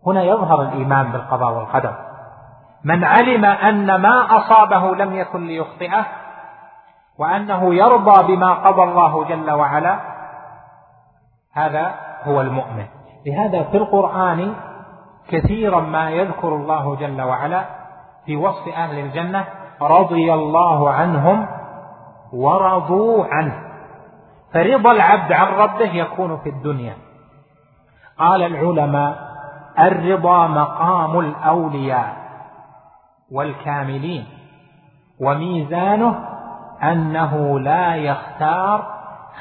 [0.06, 1.96] هنا يظهر الإيمان بالقضاء والقدر
[2.84, 6.06] من علم أن ما أصابه لم يكن ليخطئه
[7.18, 9.98] وأنه يرضى بما قضى الله جل وعلا
[11.52, 11.94] هذا
[12.24, 12.86] هو المؤمن
[13.26, 14.54] لهذا في القرآن
[15.28, 17.64] كثيرا ما يذكر الله جل وعلا
[18.26, 19.44] في وصف أهل الجنة
[19.80, 21.46] رضي الله عنهم
[22.36, 23.62] ورضوا عنه
[24.54, 26.96] فرضا العبد عن ربه يكون في الدنيا
[28.18, 29.18] قال العلماء
[29.78, 32.16] الرضا مقام الاولياء
[33.30, 34.26] والكاملين
[35.20, 36.28] وميزانه
[36.82, 38.96] انه لا يختار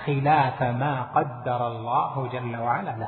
[0.06, 3.08] خلاف ما قدر الله جل وعلا له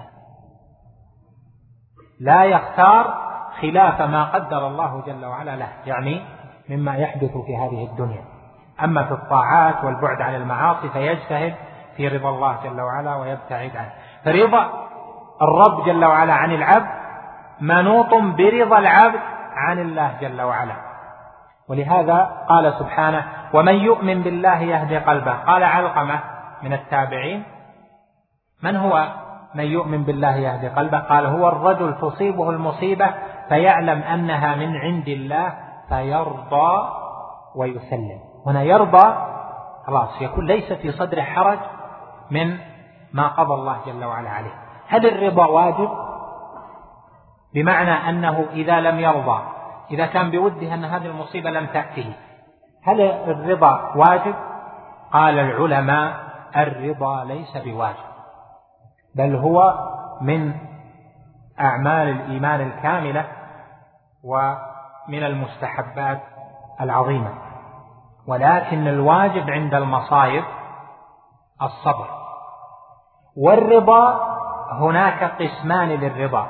[2.19, 3.27] لا يختار
[3.61, 6.21] خلاف ما قدر الله جل وعلا له يعني
[6.69, 8.36] مما يحدث في هذه الدنيا
[8.83, 11.53] أما في الطاعات والبعد عن المعاصي فيجتهد
[11.95, 13.91] في رضا الله جل وعلا ويبتعد عنه
[14.25, 14.67] فرضا
[15.41, 16.87] الرب جل وعلا عن العبد
[17.61, 19.19] منوط برضا العبد
[19.55, 20.73] عن الله جل وعلا
[21.69, 22.17] ولهذا
[22.49, 26.19] قال سبحانه ومن يؤمن بالله يهدي قلبه قال علقمة
[26.63, 27.43] من التابعين
[28.63, 29.07] من هو
[29.55, 33.09] من يؤمن بالله يهدي قلبه قال هو الرجل تصيبه المصيبة
[33.49, 35.53] فيعلم أنها من عند الله
[35.89, 36.71] فيرضى
[37.55, 39.15] ويسلم هنا يرضى
[39.87, 41.59] خلاص يكون ليس في صدره حرج
[42.31, 42.57] من
[43.13, 44.53] ما قضى الله جل وعلا عليه
[44.87, 45.89] هل الرضا واجب
[47.53, 49.43] بمعنى أنه إذا لم يرضى
[49.91, 52.13] إذا كان بوده أن هذه المصيبة لم تأته
[52.83, 54.35] هل الرضا واجب
[55.13, 56.13] قال العلماء
[56.57, 58.07] الرضا ليس بواجب
[59.15, 59.79] بل هو
[60.21, 60.53] من
[61.59, 63.25] أعمال الإيمان الكاملة
[64.23, 66.21] ومن المستحبات
[66.81, 67.46] العظيمة
[68.27, 70.43] ولكن الواجب عند المصائب
[71.61, 72.09] الصبر
[73.37, 74.33] والرضا
[74.81, 76.47] هناك قسمان للرضا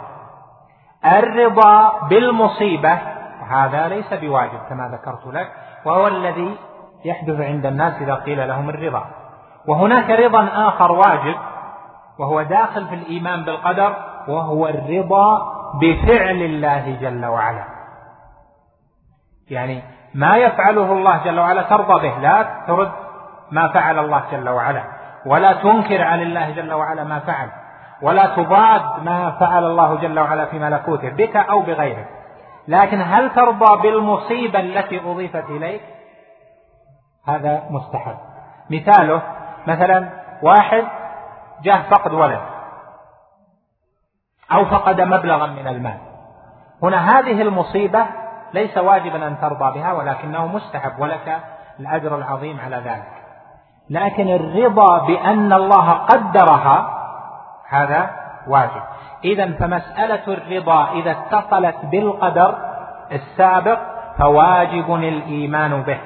[1.06, 2.94] الرضا بالمصيبة
[3.50, 5.52] هذا ليس بواجب كما ذكرت لك
[5.86, 6.58] وهو الذي
[7.06, 9.06] يحدث عند الناس إذا قيل لهم الرضا
[9.68, 11.36] وهناك رضا آخر واجب
[12.20, 13.96] وهو داخل في الإيمان بالقدر
[14.28, 17.66] وهو الرضا بفعل الله جل وعلا
[19.50, 22.92] يعني ما يفعله الله جل وعلا ترضى به لا ترد
[23.52, 24.84] ما فعل الله جل وعلا
[25.26, 27.50] ولا تنكر عن الله جل وعلا ما فعل
[28.02, 32.08] ولا تضاد ما فعل الله جل وعلا في ملكوته بك او بغيرك
[32.68, 35.82] لكن هل ترضى بالمصيبه التي اضيفت اليك
[37.28, 38.18] هذا مستحب
[38.70, 39.22] مثاله
[39.68, 40.10] مثلا
[40.44, 40.84] واحد
[41.64, 42.42] جاه فقد ولد
[44.52, 45.98] او فقد مبلغا من المال
[46.84, 48.06] هنا هذه المصيبه
[48.54, 51.40] ليس واجبا أن ترضى بها ولكنه مستحب ولك
[51.80, 53.08] الأجر العظيم على ذلك
[53.90, 56.90] لكن الرضا بأن الله قدرها
[57.70, 58.10] هذا
[58.48, 58.82] واجب
[59.24, 62.56] إذا فمسألة الرضا إذا اتصلت بالقدر
[63.12, 63.80] السابق
[64.20, 66.00] فواجب الإيمان به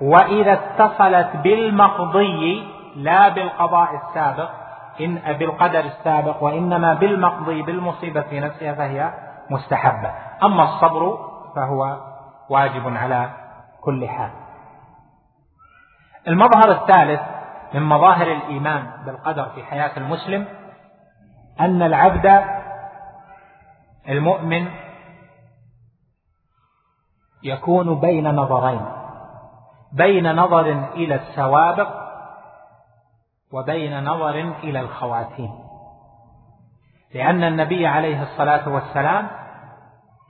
[0.00, 2.66] وإذا اتصلت بالمقضي
[2.96, 4.48] لا بالقضاء السابق
[5.00, 9.10] إن بالقدر السابق وإنما بالمقضي بالمصيبة في نفسها فهي
[9.50, 10.10] مستحبة
[10.44, 11.18] أما الصبر
[11.56, 11.98] فهو
[12.48, 13.30] واجب على
[13.80, 14.30] كل حال
[16.28, 17.20] المظهر الثالث
[17.74, 20.46] من مظاهر الايمان بالقدر في حياه المسلم
[21.60, 22.44] ان العبد
[24.08, 24.68] المؤمن
[27.42, 28.86] يكون بين نظرين
[29.92, 31.88] بين نظر الى السوابق
[33.52, 34.28] وبين نظر
[34.64, 35.54] الى الخواتيم
[37.14, 39.28] لان النبي عليه الصلاه والسلام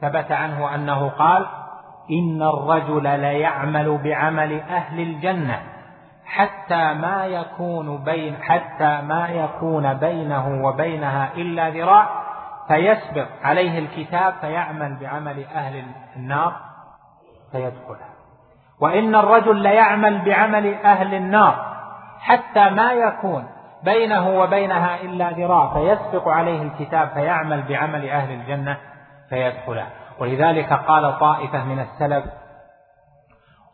[0.01, 1.47] ثبت عنه أنه قال
[2.11, 5.61] إن الرجل ليعمل بعمل أهل الجنة
[6.27, 12.07] حتى ما يكون بين حتى ما يكون بينه وبينها إلا ذراع
[12.69, 15.85] فيسبق عليه الكتاب فيعمل بعمل أهل
[16.17, 16.53] النار
[17.53, 18.09] فيدخلها
[18.81, 21.77] وإن الرجل ليعمل بعمل أهل النار
[22.21, 23.47] حتى ما يكون
[23.83, 28.77] بينه وبينها إلا ذراع فيسبق عليه الكتاب فيعمل بعمل أهل الجنة
[29.29, 29.87] فيدخله
[30.19, 32.25] ولذلك قال طائفة من السلف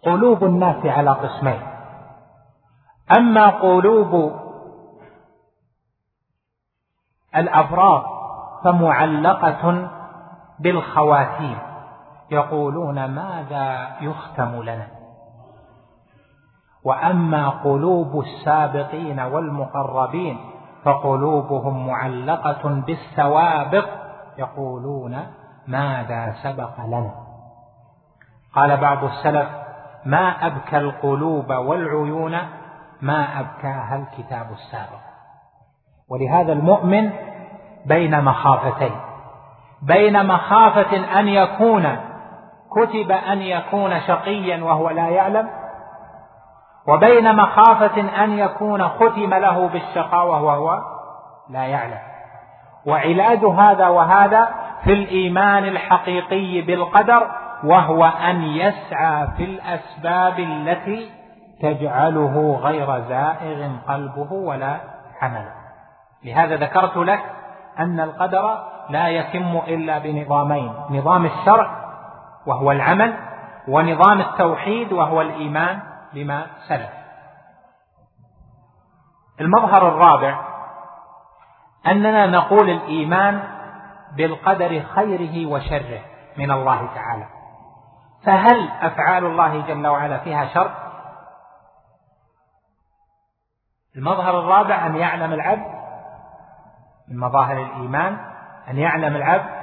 [0.03, 1.61] قلوب الناس على قسمين
[3.16, 4.32] أما قلوب
[7.36, 8.03] الأفراد
[8.64, 9.90] فمعلقة
[10.59, 11.59] بالخواتيم
[12.30, 14.86] يقولون ماذا يختم لنا
[16.84, 20.38] وأما قلوب السابقين والمقربين
[20.84, 23.86] فقلوبهم معلقة بالسوابق
[24.38, 25.26] يقولون
[25.66, 27.10] ماذا سبق لنا
[28.54, 29.48] قال بعض السلف
[30.04, 32.38] ما أبكى القلوب والعيون
[33.00, 35.02] ما أبكاها الكتاب السابق
[36.10, 37.10] ولهذا المؤمن
[37.86, 39.00] بين مخافتين
[39.82, 41.96] بين مخافة أن يكون
[42.70, 45.48] كتب أن يكون شقيا وهو لا يعلم
[46.88, 50.80] وبين مخافة أن يكون ختم له بالشقاوة وهو
[51.48, 51.98] لا يعلم
[52.86, 54.48] وعلاج هذا وهذا
[54.84, 57.30] في الايمان الحقيقي بالقدر
[57.64, 61.10] وهو ان يسعى في الاسباب التي
[61.62, 64.80] تجعله غير زائغ قلبه ولا
[65.22, 65.52] عمله
[66.24, 67.20] لهذا ذكرت لك
[67.78, 68.58] ان القدر
[68.90, 71.94] لا يتم الا بنظامين نظام الشرع
[72.46, 73.14] وهو العمل
[73.68, 75.78] ونظام التوحيد وهو الايمان
[76.14, 76.90] بما سلف
[79.40, 80.40] المظهر الرابع
[81.86, 83.40] اننا نقول الايمان
[84.16, 86.00] بالقدر خيره وشره
[86.36, 87.26] من الله تعالى
[88.24, 90.74] فهل أفعال الله جل وعلا فيها شر
[93.96, 95.82] المظهر الرابع أن يعلم العبد
[97.08, 98.18] من مظاهر الإيمان
[98.70, 99.62] أن يعلم العبد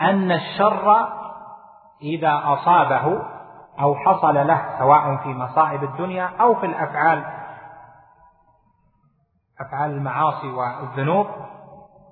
[0.00, 1.08] أن الشر
[2.02, 3.22] إذا أصابه
[3.80, 7.24] أو حصل له سواء في مصائب الدنيا أو في الأفعال
[9.60, 11.26] أفعال المعاصي والذنوب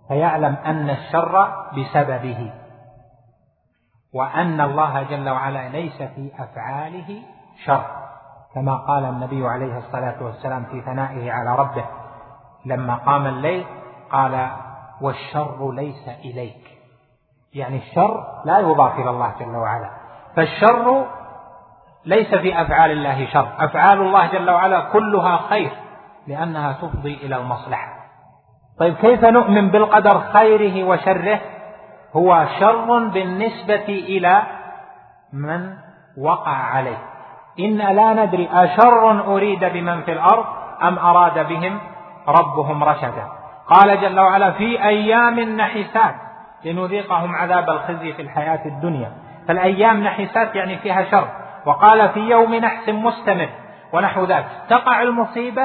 [0.08, 2.52] فيعلم أن الشر بسببه
[4.14, 7.22] وأن الله جل وعلا ليس في أفعاله
[7.64, 7.86] شر
[8.54, 11.84] كما قال النبي عليه الصلاة والسلام في ثنائه على ربه
[12.64, 13.64] لما قام الليل
[14.12, 14.50] قال
[15.00, 16.78] والشر ليس إليك
[17.54, 19.90] يعني الشر لا يضاف إلى الله جل وعلا
[20.36, 21.06] فالشر
[22.04, 25.70] ليس في أفعال الله شر أفعال الله جل وعلا كلها خير
[26.26, 27.97] لأنها تفضي إلى المصلحة
[28.78, 31.40] طيب كيف نؤمن بالقدر خيره وشره
[32.16, 34.42] هو شر بالنسبة إلى
[35.32, 35.74] من
[36.18, 36.98] وقع عليه
[37.60, 40.44] إن لا ندري أشر أريد بمن في الأرض
[40.82, 41.78] أم أراد بهم
[42.28, 43.26] ربهم رشدا
[43.66, 46.14] قال جل وعلا في أيام نحسات
[46.64, 49.12] لنذيقهم عذاب الخزي في الحياة الدنيا
[49.48, 51.28] فالأيام نحسات يعني فيها شر
[51.66, 53.48] وقال في يوم نحس مستمر
[53.92, 55.64] ونحو ذلك تقع المصيبة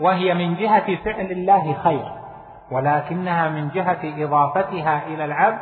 [0.00, 2.17] وهي من جهة فعل الله خير
[2.70, 5.58] ولكنها من جهة إضافتها إلى العبد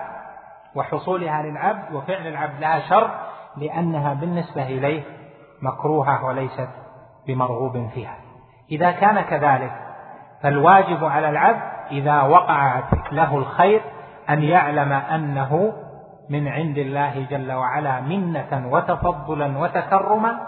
[0.75, 3.11] وحصولها للعبد وفعل العبد لها شر
[3.57, 5.03] لأنها بالنسبة إليه
[5.63, 6.69] مكروهة وليست
[7.27, 8.17] بمرغوب فيها
[8.73, 9.73] إذا كان كذلك
[10.43, 13.81] فالواجب على العبد إذا وقعت له الخير
[14.31, 15.73] أن يعلم أنه
[16.31, 20.41] من عند الله جل وعلا منة وتفضلا وتكرما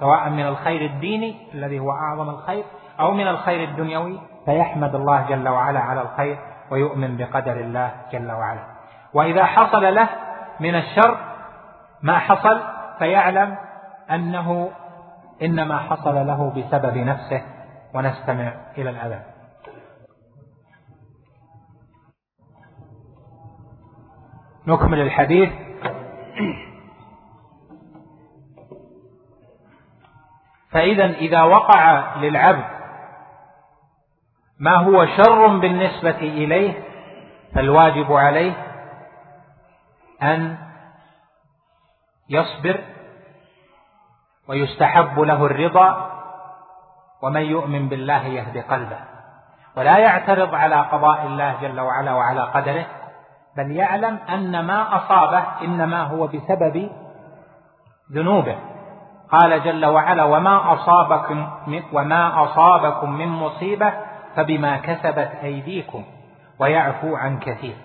[0.00, 2.64] سواء من الخير الديني الذي هو أعظم الخير
[3.00, 6.38] أو من الخير الدنيوي فيحمد الله جل وعلا على الخير
[6.70, 8.60] ويؤمن بقدر الله جل وعلا
[9.14, 10.08] وإذا حصل له
[10.60, 11.18] من الشر
[12.02, 12.60] ما حصل
[12.98, 13.56] فيعلم
[14.10, 14.70] أنه
[15.42, 17.42] إنما حصل له بسبب نفسه
[17.94, 19.22] ونستمع إلى الأذان
[24.66, 25.50] نكمل الحديث
[30.72, 32.75] فإذا إذا وقع للعبد
[34.60, 36.82] ما هو شر بالنسبة إليه
[37.54, 38.52] فالواجب عليه
[40.22, 40.56] أن
[42.30, 42.80] يصبر
[44.48, 46.10] ويستحب له الرضا
[47.22, 48.98] ومن يؤمن بالله يهدي قلبه
[49.76, 52.86] ولا يعترض على قضاء الله جل وعلا وعلى قدره
[53.56, 56.90] بل يعلم أن ما أصابه إنما هو بسبب
[58.12, 58.56] ذنوبه
[59.32, 61.50] قال جل وعلا وما أصابكم
[61.92, 63.92] وما أصابكم من مصيبة
[64.36, 66.04] فبما كسبت أيديكم
[66.60, 67.76] ويعفو عن كثير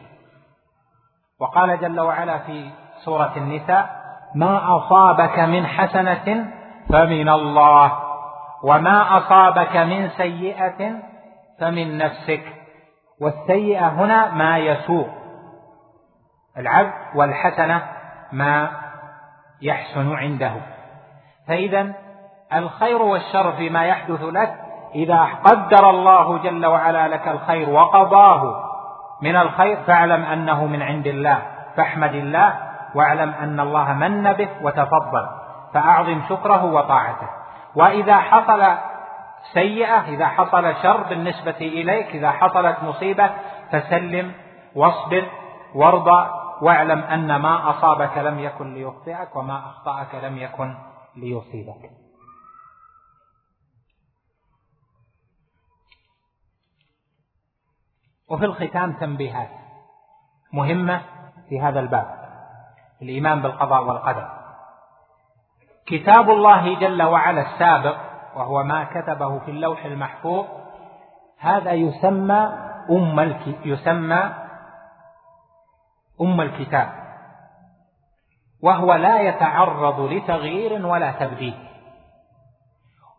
[1.40, 2.70] وقال جل وعلا في
[3.06, 4.02] سورة النساء
[4.36, 6.52] ما أصابك من حسنة
[6.90, 8.00] فمن الله
[8.64, 10.94] وما أصابك من سيئة
[11.60, 12.44] فمن نفسك
[13.22, 15.08] والسيئة هنا ما يسوء
[16.58, 17.86] العبد والحسنة
[18.32, 18.72] ما
[19.62, 20.54] يحسن عنده
[21.48, 21.94] فإذا
[22.54, 24.61] الخير والشر فيما يحدث لك
[24.96, 28.56] إذا قدر الله جل وعلا لك الخير وقضاه
[29.22, 31.42] من الخير فاعلم أنه من عند الله
[31.76, 32.54] فاحمد الله
[32.96, 35.28] واعلم أن الله من به وتفضل
[35.74, 37.28] فأعظم شكره وطاعته
[37.76, 38.78] وإذا حصل
[39.54, 43.30] سيئة إذا حصل شر بالنسبة إليك إذا حصلت مصيبة
[43.72, 44.32] فسلم
[44.76, 45.26] واصبر
[45.76, 46.28] وارضى
[46.62, 50.74] واعلم أن ما أصابك لم يكن ليخطئك وما أخطأك لم يكن
[51.18, 52.01] ليصيبك
[58.32, 59.50] وفي الختام تنبيهات
[60.54, 61.02] مهمة
[61.50, 62.16] في هذا الباب
[63.02, 64.30] الإيمان بالقضاء والقدر
[65.88, 67.96] كتاب الله جل وعلا السابق
[68.36, 70.46] وهو ما كتبه في اللوح المحفوظ
[71.40, 72.54] هذا يسمى
[72.90, 74.34] أم يسمى
[76.22, 76.90] أم الكتاب
[78.64, 81.54] وهو لا يتعرض لتغيير ولا تبديل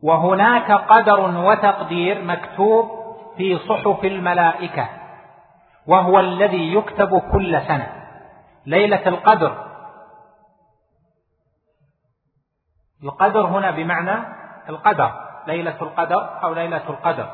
[0.03, 2.91] وهناك قدر وتقدير مكتوب
[3.37, 4.89] في صحف الملائكة
[5.87, 7.93] وهو الذي يكتب كل سنة
[8.67, 9.67] ليلة القدر
[13.05, 14.25] القدر هنا بمعنى
[14.69, 15.13] القدر
[15.47, 17.29] ليلة القدر أو ليلة القدر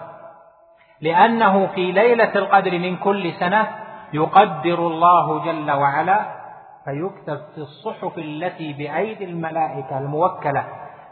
[1.01, 3.79] لأنه في ليلة القدر من كل سنة
[4.13, 6.39] يقدر الله جل وعلا
[6.85, 10.65] فيكتب في الصحف التي بأيدي الملائكة الموكلة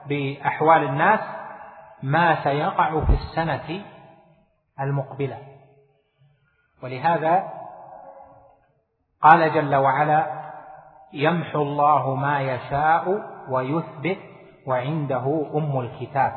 [0.09, 1.21] بأحوال الناس
[2.03, 3.83] ما سيقع في السنة
[4.81, 5.39] المقبلة
[6.83, 7.43] ولهذا
[9.23, 10.27] قال جل وعلا
[11.13, 13.19] يمحو الله ما يشاء
[13.51, 14.19] ويثبت
[14.67, 16.33] وعنده ام الكتاب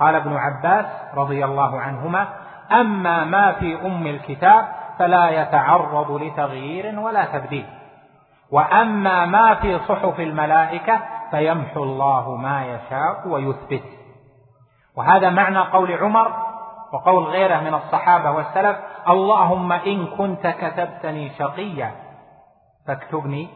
[0.00, 2.28] قال ابن عباس رضي الله عنهما
[2.72, 4.66] اما ما في ام الكتاب
[4.98, 7.66] فلا يتعرض لتغيير ولا تبديل
[8.50, 13.84] واما ما في صحف الملائكه فيمحو الله ما يشاء ويثبت
[14.96, 16.51] وهذا معنى قول عمر
[16.92, 18.76] وقول غيره من الصحابة والسلف
[19.08, 21.92] اللهم إن كنت كتبتني شقيا
[22.86, 23.48] فاكتبني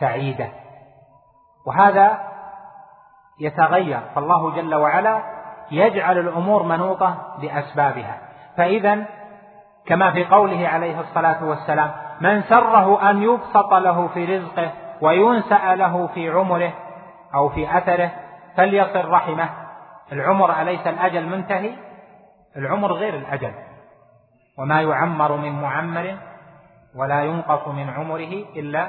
[0.00, 0.48] سعيدا
[1.66, 2.18] وهذا
[3.40, 5.22] يتغير فالله جل وعلا
[5.70, 8.18] يجعل الأمور منوطة لأسبابها
[8.56, 9.04] فإذا
[9.86, 11.90] كما في قوله عليه الصلاة والسلام
[12.20, 14.70] من سره أن يبسط له في رزقه
[15.00, 16.72] وينسأ له في عمره
[17.34, 18.10] أو في أثره
[18.56, 19.48] فليصل رحمه
[20.12, 21.87] العمر أليس الأجل منتهي
[22.56, 23.52] العمر غير الأجل
[24.58, 26.18] وما يعمر من معمر
[26.96, 28.88] ولا ينقص من عمره إلا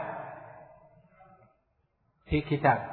[2.30, 2.88] في كتاب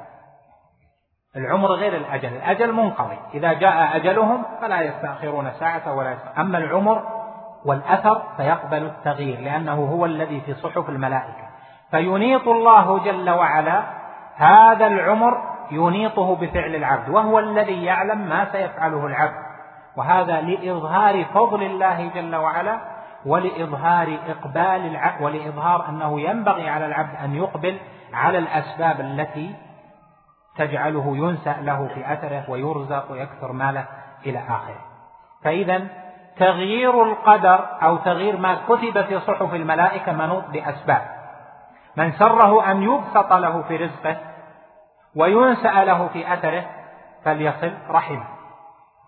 [1.35, 6.39] العمر غير الأجل الأجل منقضي إذا جاء أجلهم فلا يستأخرون ساعة ولا يستأخرون.
[6.45, 7.07] أما العمر
[7.65, 11.47] والأثر فيقبل التغيير لأنه هو الذي في صحف الملائكة
[11.91, 13.83] فينيط الله جل وعلا
[14.35, 19.46] هذا العمر ينيطه بفعل العبد وهو الذي يعلم ما سيفعله العبد
[19.97, 22.79] وهذا لإظهار فضل الله جل وعلا
[23.25, 27.79] ولإظهار إقبال العبد ولإظهار أنه ينبغي على العبد أن يقبل
[28.13, 29.55] على الأسباب التي
[30.57, 33.85] تجعله ينسأ له في أثره ويرزق ويكثر ماله
[34.25, 34.81] إلى آخره
[35.43, 35.87] فإذا
[36.37, 41.01] تغيير القدر أو تغيير ما كتب في صحف الملائكة منوط بأسباب
[41.95, 44.15] من سره أن يبسط له في رزقه
[45.15, 46.65] وينسأ له في أثره
[47.25, 48.23] فليصل رحمه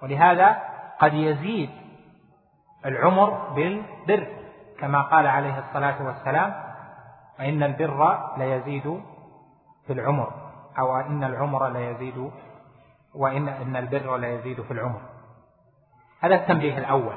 [0.03, 0.68] ولهذا
[0.99, 1.69] قد يزيد
[2.85, 4.27] العمر بالبر
[4.79, 6.53] كما قال عليه الصلاة والسلام
[7.39, 9.03] وإن البر ليزيد
[9.87, 12.31] في العمر أو إن العمر ليزيد
[13.15, 15.01] وإن إن البر ليزيد في العمر
[16.19, 17.15] هذا التنبيه الأول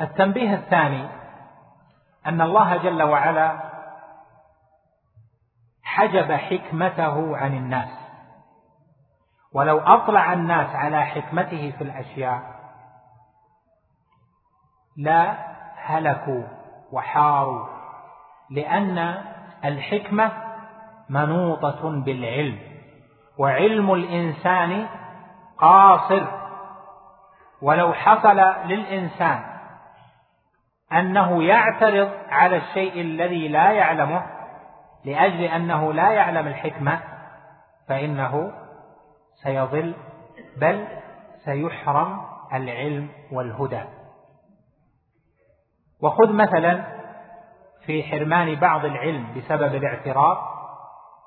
[0.00, 1.08] التنبيه الثاني
[2.26, 3.58] أن الله جل وعلا
[5.82, 8.05] حجب حكمته عن الناس
[9.56, 12.42] ولو أطلع الناس على حكمته في الأشياء
[14.96, 15.34] لا
[15.86, 16.42] هلكوا
[16.92, 17.66] وحاروا
[18.50, 19.18] لأن
[19.64, 20.32] الحكمة
[21.08, 22.58] منوطة بالعلم
[23.38, 24.86] وعلم الإنسان
[25.58, 26.24] قاصر
[27.62, 28.36] ولو حصل
[28.68, 29.42] للإنسان
[30.92, 34.22] أنه يعترض على الشيء الذي لا يعلمه
[35.04, 37.00] لأجل أنه لا يعلم الحكمة
[37.88, 38.52] فإنه
[39.42, 39.94] سيضل
[40.56, 40.86] بل
[41.44, 42.20] سيحرم
[42.52, 43.82] العلم والهدى
[46.02, 46.84] وخذ مثلا
[47.86, 50.36] في حرمان بعض العلم بسبب الاعتراض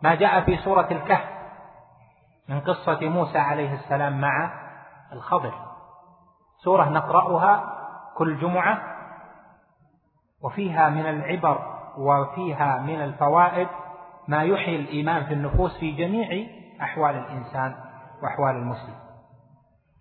[0.04, 1.30] ما جاء في سورة الكهف
[2.50, 4.60] من قصة موسى عليه السلام مع
[5.14, 5.54] الخضر
[6.64, 7.76] سورة نقرأها
[8.18, 8.82] كل جمعة
[10.44, 13.68] وفيها من العبر وفيها من الفوائد
[14.28, 16.48] ما يحيي الإيمان في النفوس في جميع
[16.82, 17.76] أحوال الإنسان
[18.24, 18.96] وأحوال المسلم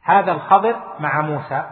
[0.02, 1.64] هذا الخضر مع موسى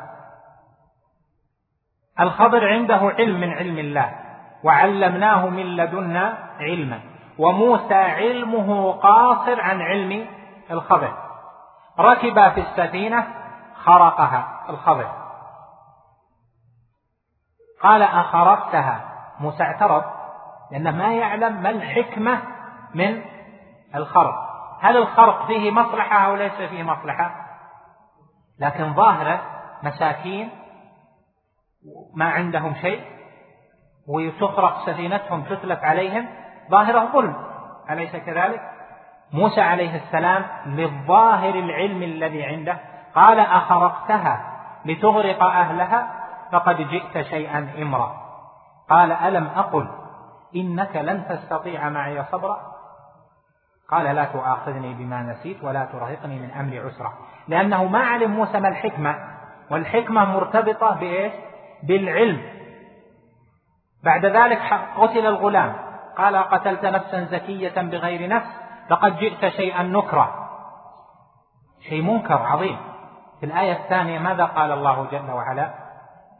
[2.20, 4.16] الخضر عنده علم من علم الله
[4.64, 7.00] وعلمناه من لدنا علما
[7.38, 10.26] وموسى علمه قاصر عن علم
[10.70, 11.18] الخضر
[11.98, 13.24] ركب في السفينة
[13.84, 15.10] خرقها الخضر
[17.82, 19.00] قال أخرقتها
[19.40, 20.02] موسى اعترض
[20.72, 22.42] لأنه ما يعلم ما الحكمة
[22.94, 23.22] من
[23.94, 24.45] الخرق
[24.86, 27.34] هل الخرق فيه مصلحة أو ليس فيه مصلحة
[28.58, 29.40] لكن ظاهرة
[29.82, 30.50] مساكين
[32.14, 33.04] ما عندهم شيء
[34.08, 36.28] وتخرق سفينتهم تتلف عليهم
[36.70, 37.34] ظاهره ظلم
[37.90, 38.60] أليس كذلك
[39.32, 42.78] موسى عليه السلام للظاهر العلم الذي عنده
[43.14, 44.52] قال أخرقتها
[44.84, 46.12] لتغرق أهلها
[46.52, 48.14] فقد جئت شيئا إمرا
[48.90, 49.88] قال ألم أقل
[50.56, 52.75] إنك لن تستطيع معي صبرا
[53.88, 57.12] قال لا تؤاخذني بما نسيت ولا ترهقني من أمري عسرة
[57.48, 59.14] لأنه ما علم موسى ما الحكمة
[59.70, 61.32] والحكمة مرتبطة بإيش
[61.82, 62.40] بالعلم
[64.04, 64.60] بعد ذلك
[64.96, 65.72] قتل الغلام
[66.18, 68.46] قال قتلت نفسا زكية بغير نفس
[68.90, 70.46] لقد جئت شيئا نكرا
[71.88, 72.78] شيء منكر عظيم
[73.40, 75.70] في الآية الثانية ماذا قال الله جل وعلا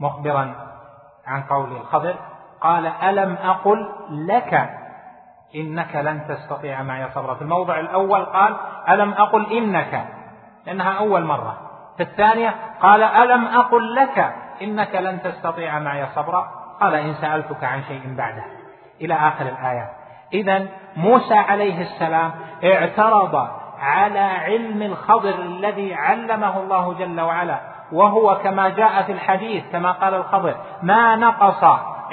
[0.01, 0.55] مخبرا
[1.27, 2.17] عن قول الخضر
[2.61, 4.71] قال ألم أقل لك
[5.55, 8.57] إنك لن تستطيع معي صبرا في الموضع الأول قال
[8.89, 10.07] ألم أقل إنك
[10.67, 11.57] لأنها أول مرة
[11.97, 16.49] في الثانية قال ألم أقل لك إنك لن تستطيع معي صبرا
[16.81, 18.45] قال إن سألتك عن شيء بعده
[19.01, 19.91] إلى آخر الآية
[20.33, 20.67] إذا
[20.97, 22.31] موسى عليه السلام
[22.65, 23.49] اعترض
[23.81, 27.61] على علم الخضر الذي علمه الله جل وعلا
[27.93, 31.65] وهو كما جاء في الحديث كما قال الخضر ما نقص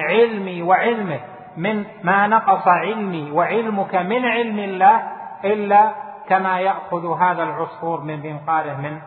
[0.10, 1.26] علمي وعلمك
[1.58, 5.12] من ما نقص علمي وعلمك من علم الله
[5.44, 5.96] إلا
[6.30, 9.02] كما يأخذ هذا العصفور من منقاره من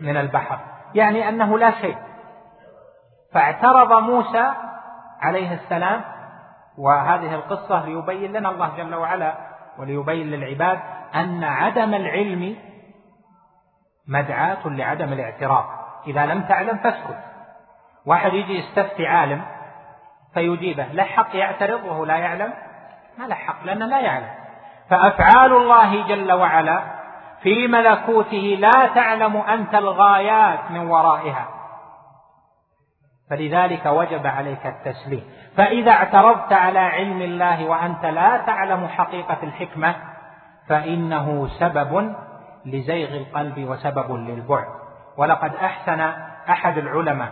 [0.00, 0.58] من البحر
[0.94, 1.96] يعني أنه لا شيء
[3.32, 4.52] فاعترض موسى
[5.20, 6.00] عليه السلام
[6.78, 9.34] وهذه القصة ليبين لنا الله جل وعلا
[9.78, 10.78] وليبين للعباد
[11.14, 12.56] أن عدم العلم
[14.08, 15.64] مدعاة لعدم الاعتراف
[16.06, 17.18] إذا لم تعلم فاسكت
[18.06, 19.42] واحد يجي يستفتي عالم
[20.34, 22.52] فيجيبه له حق يعترض وهو لا يعلم
[23.18, 24.34] ما له حق لأنه لا يعلم
[24.90, 26.82] فأفعال الله جل وعلا
[27.42, 31.48] في ملكوته لا تعلم أنت الغايات من ورائها
[33.30, 35.24] فلذلك وجب عليك التسليم
[35.56, 39.94] فإذا اعترضت على علم الله وأنت لا تعلم حقيقة الحكمة
[40.68, 42.14] فإنه سبب
[42.66, 44.64] لزيغ القلب وسبب للبعد
[45.16, 46.00] ولقد أحسن
[46.50, 47.28] أحد العلماء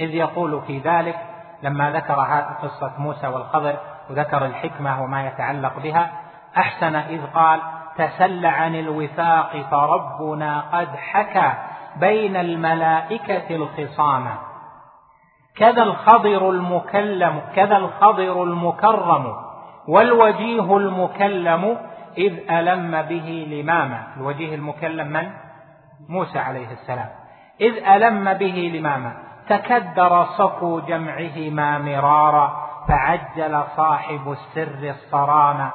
[0.00, 1.18] إذ يقول في ذلك
[1.62, 2.24] لما ذكر
[2.62, 3.76] قصة موسى والخضر
[4.10, 6.10] وذكر الحكمة وما يتعلق بها
[6.56, 7.60] أحسن إذ قال
[7.96, 11.52] تسل عن الوفاق فربنا قد حكى
[11.96, 14.28] بين الملائكة الخصام
[15.56, 19.26] كذا الخضر المكلم كذا الخضر المكرم
[19.88, 21.78] والوجيه المكلم
[22.18, 25.30] إذ ألم به لماما الوجيه المكلم من؟
[26.08, 27.08] موسى عليه السلام
[27.60, 35.70] إذ ألم به لماما تكدر صفو جمعهما مرارا فعجل صاحب السر الصرانا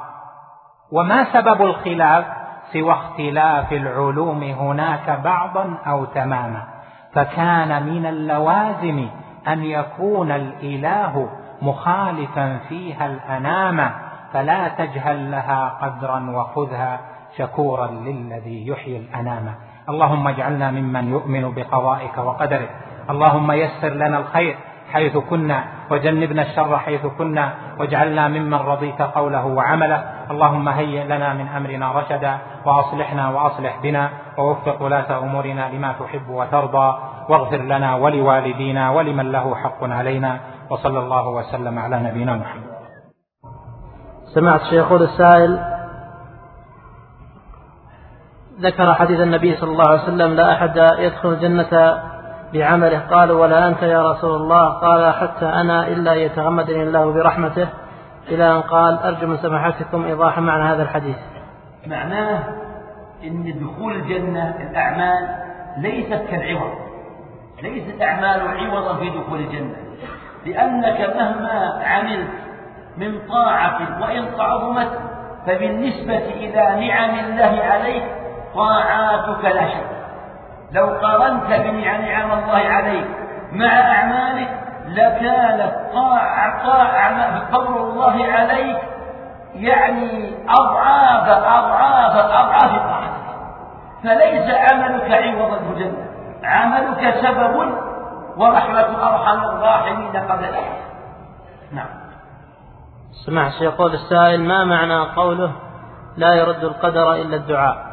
[0.92, 2.26] وما سبب الخلاف
[2.74, 6.64] سوى اختلاف العلوم هناك بعضا أو تماما
[7.14, 9.08] فكان من اللوازم
[9.48, 11.30] أن يكون الإله
[11.62, 13.92] مخالفا فيها الأنام
[14.34, 17.00] فلا تجهل لها قدرا وخذها
[17.38, 19.56] شكورا للذي يحيي الأنام
[19.90, 22.70] اللهم اجعلنا ممن يؤمن بقضائك وقدرك
[23.10, 24.56] اللهم يسر لنا الخير
[24.94, 25.60] حيث كنا
[25.92, 27.46] وجنبنا الشر حيث كنا
[27.80, 30.00] واجعلنا ممن رضيت قوله وعمله
[30.32, 32.34] اللهم هيئ لنا من امرنا رشدا
[32.66, 34.04] واصلحنا واصلح بنا
[34.38, 36.88] ووفق ولاه امورنا لما تحب وترضى
[37.30, 40.32] واغفر لنا ولوالدينا ولمن له حق علينا
[40.70, 42.68] وصلى الله وسلم على نبينا محمد
[44.36, 45.52] سمعت شيخ السائل
[48.62, 51.74] ذكر حديث النبي صلى الله عليه وسلم لا أحد يدخل الجنة
[52.58, 57.68] بعمله قالوا ولا أنت يا رسول الله قال حتى أنا إلا يتغمدني الله برحمته
[58.30, 61.18] إلى أن قال أرجو من سماحتكم إيضاح معنى هذا الحديث
[61.88, 62.40] معناه
[63.24, 65.30] أن دخول الجنة الأعمال
[65.78, 66.74] ليست كالعوض
[67.64, 69.76] ليست الأعمال عوضا في دخول الجنة
[70.46, 72.30] لأنك مهما عملت
[72.98, 74.92] من طاعة وإن تعظمت
[75.48, 78.04] فبالنسبة إلى نعم الله عليك
[78.56, 79.95] طاعاتك لا شك
[80.72, 83.08] لو قارنت بنعم نعم الله عليك
[83.52, 88.78] مع أعمالك لكانت طاعة طاعة فضل الله عليك
[89.56, 93.16] يعني أضعاف أضعاف أضعاف طاعتك
[94.04, 96.06] فليس عملك عوضا الجنة
[96.44, 97.60] عملك سبب
[98.38, 100.52] ورحمة أرحم الراحمين قبل
[101.72, 101.88] نعم
[103.26, 105.52] سمعت شيخ السائل ما معنى قوله
[106.18, 107.85] لا يرد القدر إلا الدعاء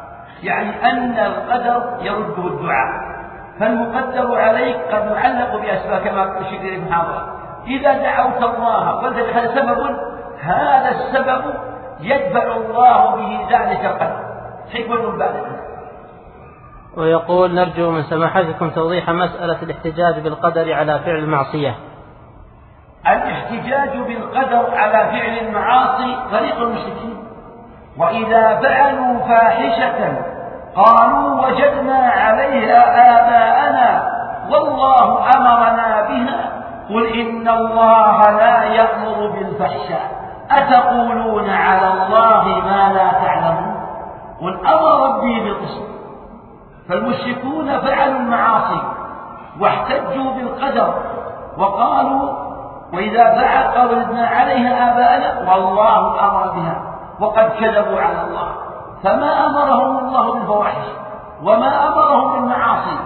[0.43, 3.13] يعني أن القدر يرده الدعاء
[3.59, 7.37] فالمقدر عليك قد يعلق بأسباب كما أشرت إليه المحاضرة
[7.67, 9.95] إذا دعوت الله قلت هذا سبب
[10.41, 11.53] هذا السبب
[12.01, 14.19] يدفع الله به ذلك القدر
[14.73, 15.59] حكمة بالغة
[16.97, 21.75] ويقول نرجو من سماحتكم توضيح مسألة الاحتجاج بالقدر على فعل المعصية
[23.07, 27.17] الاحتجاج بالقدر على فعل المعاصي طريق المشركين
[27.97, 30.32] وإذا فعلوا فاحشة
[30.75, 32.79] قالوا وجدنا عليها
[33.17, 34.11] آباءنا
[34.51, 36.49] والله أمرنا بها
[36.89, 43.83] قل إن الله لا يأمر بالفحشاء أتقولون على الله ما لا تعلمون
[44.41, 45.83] قل أمر ربي بالقسط
[46.89, 48.81] فالمشركون فعلوا المعاصي
[49.59, 50.93] واحتجوا بالقدر
[51.57, 52.33] وقالوا
[52.93, 56.81] وإذا فعل قولنا عليها آباءنا والله أمر بها
[57.19, 58.72] وقد كذبوا على الله
[59.03, 60.85] فما أمرهم الله بالفواحش
[61.43, 62.97] وما أمرهم بالمعاصي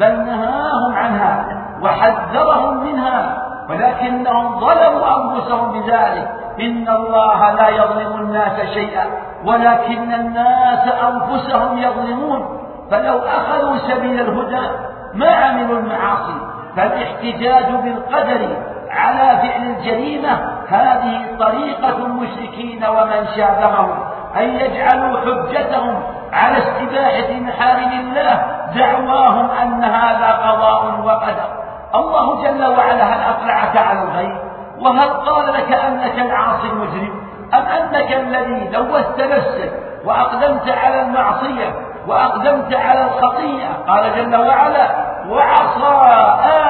[0.00, 1.46] بل نهاهم عنها
[1.82, 6.28] وحذرهم منها ولكنهم ظلموا أنفسهم بذلك
[6.60, 9.04] إن الله لا يظلم الناس شيئا
[9.44, 12.58] ولكن الناس أنفسهم يظلمون
[12.90, 14.68] فلو أخذوا سبيل الهدى
[15.14, 16.32] ما عملوا المعاصي
[16.76, 18.56] فالاحتجاج بالقدر
[18.90, 20.38] على فعل الجريمة
[20.68, 24.06] هذه طريقة المشركين ومن شابههم
[24.38, 26.02] أن يجعلوا حجتهم
[26.32, 31.48] على استباحة محارم الله دعواهم أن هذا قضاء وقدر
[31.94, 34.36] الله جل وعلا هل أطلعك على الغيب
[34.80, 39.72] وهل قال لك أنك العاصي المجرم أم أنك الذي لوثت نفسك
[40.04, 41.74] وأقدمت على المعصية
[42.08, 44.90] وأقدمت على الخطيئة قال جل وعلا
[45.28, 46.16] وعصى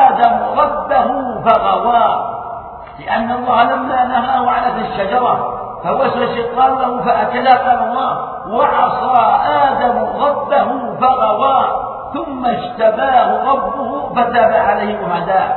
[0.05, 1.07] آدم ربه
[1.45, 2.07] فغوى
[3.07, 10.69] لأن الله لما نهاه عن الشجرة فوسوس الشيطان له فأتلاه الله وعصى آدم ربه
[11.01, 11.61] فغوى
[12.15, 15.55] ثم اجتباه ربه فتاب عليه وهداه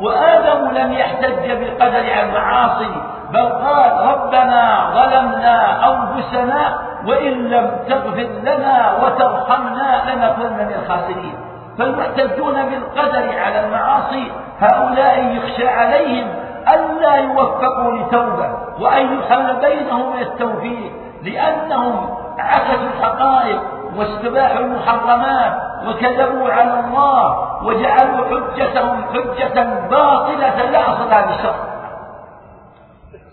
[0.00, 2.94] وآدم لم يحتج بالقدر عن المعاصي
[3.30, 11.38] بل قال ربنا ظلمنا أنفسنا وإن لم تغفر لنا وترحمنا لنكون من الخاسرين
[11.78, 16.26] فالمحتجون بالقدر على المعاصي هؤلاء يخشى عليهم
[16.74, 18.48] ألا يوفقوا لتوبة
[18.80, 20.92] وأن يحل بينهم التوفيق
[21.22, 23.58] لأنهم عكسوا الحقائق
[23.96, 25.52] واستباحوا المحرمات
[25.86, 27.34] وكذبوا على الله
[27.64, 31.70] وجعلوا حجتهم حجة باطلة لا أصل للشرع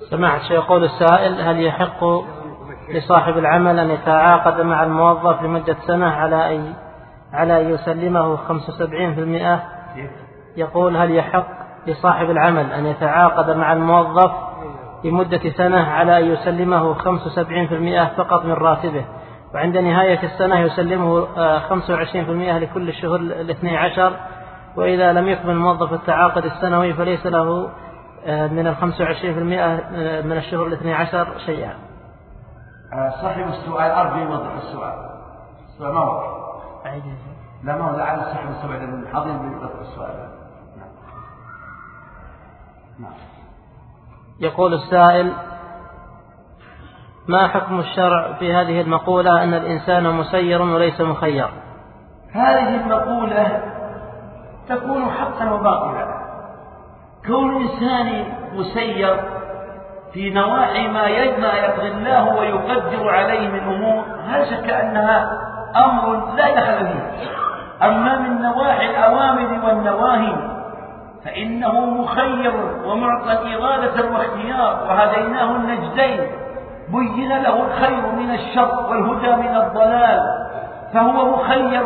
[0.09, 2.03] سمعت يقول السائل هل يحق
[2.93, 6.73] لصاحب العمل أن يتعاقد مع الموظف لمدة سنة على أن
[7.33, 8.37] على أن يسلمه
[9.87, 9.99] 75%
[10.57, 11.56] يقول هل يحق
[11.87, 14.31] لصاحب العمل أن يتعاقد مع الموظف
[15.03, 19.05] لمدة سنة على أن يسلمه 75% فقط من راتبه
[19.53, 21.37] وعند نهاية السنة يسلمه 25%
[21.69, 24.13] آه، لكل الشهور الاثني عشر
[24.77, 27.69] وإذا لم يكمل الموظف التعاقد السنوي فليس له
[28.25, 31.73] آه، من ال 25% آه، من الشهور الاثني عشر شيئا.
[33.21, 34.93] صاحب السؤال أرجو يوضح السؤال.
[35.73, 36.23] السؤال ما وضح.
[37.63, 40.26] لا ما وضح على صاحب السؤال الحاضر يوضح السؤال.
[42.99, 43.11] نعم.
[44.39, 45.33] يقول السائل
[47.27, 51.47] ما حكم الشرع في هذه المقولة أن الإنسان مسير وليس مخير
[52.33, 53.63] هذه المقولة
[54.69, 56.07] تكون حقا وباطلا
[57.27, 59.19] كون الإنسان مسير
[60.13, 65.25] في نواحي ما يجمع يقضي الله ويقدر عليه من أمور لا شك أنها
[65.75, 67.27] أمر لا دخل فيه
[67.87, 70.56] أما من نواحي الأوامر والنواهي
[71.27, 72.53] فإنه مخير
[72.85, 76.19] ومعطى إرادة واختيار وهديناه النجدين
[76.89, 80.19] بين له الخير من الشر والهدى من الضلال
[80.93, 81.83] فهو مخير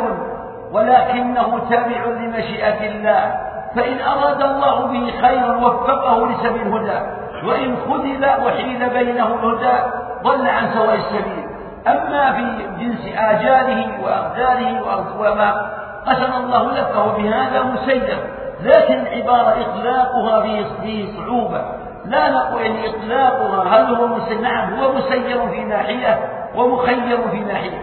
[0.71, 3.35] ولكنه تابع لمشيئة الله
[3.75, 7.05] فإن أراد الله به خيرا وفقه لسبيل الهدى
[7.47, 9.77] وإن خذل وحيل بينه الهدى
[10.23, 11.45] ضل عن سواء السبيل
[11.87, 14.81] أما في جنس آجاله وأقداره
[15.19, 15.71] وما
[16.07, 18.30] قسم الله لك فهو بهذا مسير
[18.63, 20.41] لكن عبارة إطلاقها
[20.81, 21.61] فيه صعوبة
[22.05, 26.19] لا نقول إن إطلاقها هل هو مسير نعم هو مسير في ناحية
[26.55, 27.79] ومخير في ناحية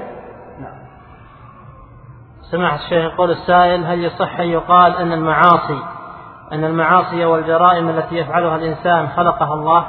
[0.61, 0.73] نعم.
[2.53, 5.83] سماحة الشيخ يقول السائل هل يصح أن يقال أن المعاصي
[6.53, 9.85] أن المعاصي والجرائم التي يفعلها الإنسان خلقها الله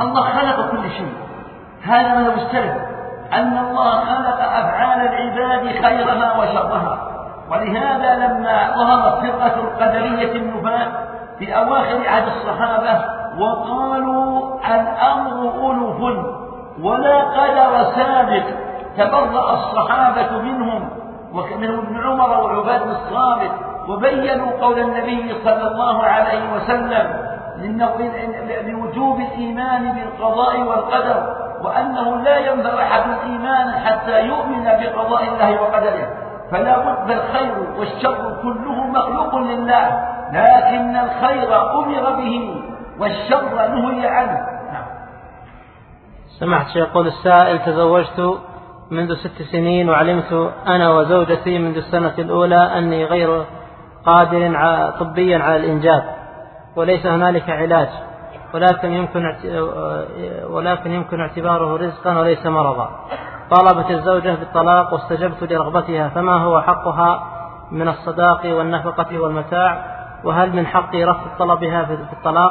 [0.00, 1.12] الله خلق كل شيء
[1.82, 2.82] هذا ما هو
[3.32, 7.05] أن الله خلق أفعال العباد خيرها وشرها
[7.50, 10.88] ولهذا لما ظهرت فرقة القدرية النفاة
[11.38, 13.04] في أواخر عهد الصحابة
[13.38, 16.26] وقالوا الأمر ألف
[16.82, 18.44] ولا قدر سابق
[18.96, 20.88] تبرأ الصحابة منهم
[21.32, 23.50] ومنهم ابن عمر وعباد الصامت
[23.88, 27.26] وبينوا قول النبي صلى الله عليه وسلم
[28.66, 36.06] لوجوب الإيمان بالقضاء والقدر وأنه لا ينبغي أحد الإيمان حتى يؤمن بقضاء الله وقدره
[36.52, 42.62] فلا بد الخير والشر كله مخلوق لله لكن الخير أمر به
[42.98, 44.34] والشر نهي عنه
[44.72, 44.84] نعم.
[46.40, 48.38] سمعت يقول السائل تزوجت
[48.90, 53.44] منذ ست سنين وعلمت أنا وزوجتي منذ السنة الأولى أني غير
[54.06, 54.54] قادر
[55.00, 56.02] طبيا على الإنجاب
[56.76, 57.88] وليس هنالك علاج
[58.56, 62.90] ولكن يمكن آه، آه، ولكن يمكن اعتباره رزقا وليس مرضا
[63.50, 67.20] طالبت الزوجة بالطلاق واستجبت لرغبتها فما هو حقها
[67.70, 69.84] من الصداق والنفقة والمتاع
[70.24, 72.50] وهل من حقي رفض طلبها في الطلاق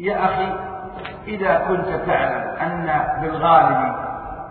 [0.00, 0.52] يا أخي
[1.28, 2.90] إذا كنت تعلم أن
[3.22, 3.94] بالغالب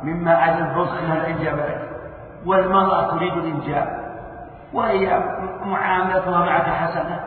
[0.04, 1.88] مما أهل الفسخ الإنجاب
[2.46, 3.88] والمرأة تريد الإنجاب
[4.74, 5.24] وهي
[5.66, 7.20] معاملتها معك حسنة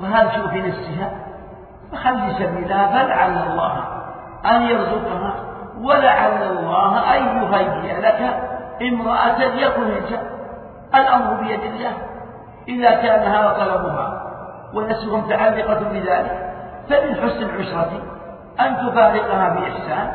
[0.00, 1.29] وهل شوفي نفسها
[1.96, 3.84] خلي سبيلها فلعل الله
[4.56, 5.34] أن يرزقها
[5.80, 8.40] ولعل الله أن يهيئ لك
[8.82, 9.90] امرأة يكن
[10.94, 11.92] الأمر بيد الله
[12.68, 14.26] إذا كان هذا طلبها
[14.74, 16.52] والنفس متعلقة بذلك
[16.90, 17.90] فمن حسن العشرة
[18.60, 20.12] أن تفارقها بإحسان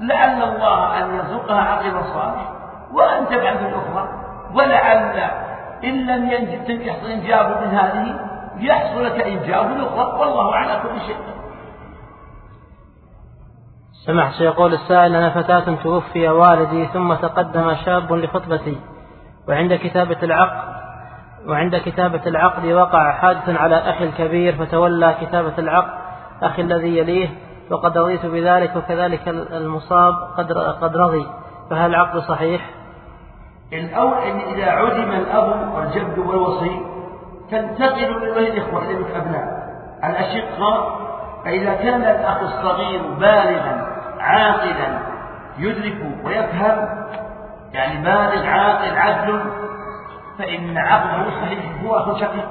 [0.00, 2.48] لعل الله أن يرزقها عقب صالح
[2.92, 4.08] وأن تبعد الأخرى
[4.54, 5.14] ولعل
[5.84, 6.28] إن لم
[6.68, 8.20] يحصل إنجاب من هذه
[8.56, 11.16] يحصل لك إنجاب الأخرى والله على كل شيء
[14.06, 18.76] سمحت يقول السائل أنا فتاة توفي والدي ثم تقدم شاب لخطبتي
[19.48, 20.72] وعند كتابة العقد
[21.48, 26.00] وعند كتابة العقد وقع حادث على أخي الكبير فتولى كتابة العقد
[26.42, 27.28] أخي الذي يليه
[27.70, 31.26] وقد رضيت بذلك وكذلك المصاب قد قد رضي
[31.70, 32.70] فهل العقد صحيح؟
[33.72, 36.91] الأول إن إذا عدم الأب والجد والوصي
[37.52, 39.68] تنتقل من وين الإخوة إلى الأبناء
[40.04, 40.98] الأشقة
[41.44, 43.86] فإذا كان الأخ الصغير بالغا
[44.20, 44.98] عاقلا
[45.58, 46.88] يدرك ويفهم
[47.72, 49.44] يعني بالغ عاقل عدل
[50.38, 52.48] فإن عقله صحيح هو أخ شقيق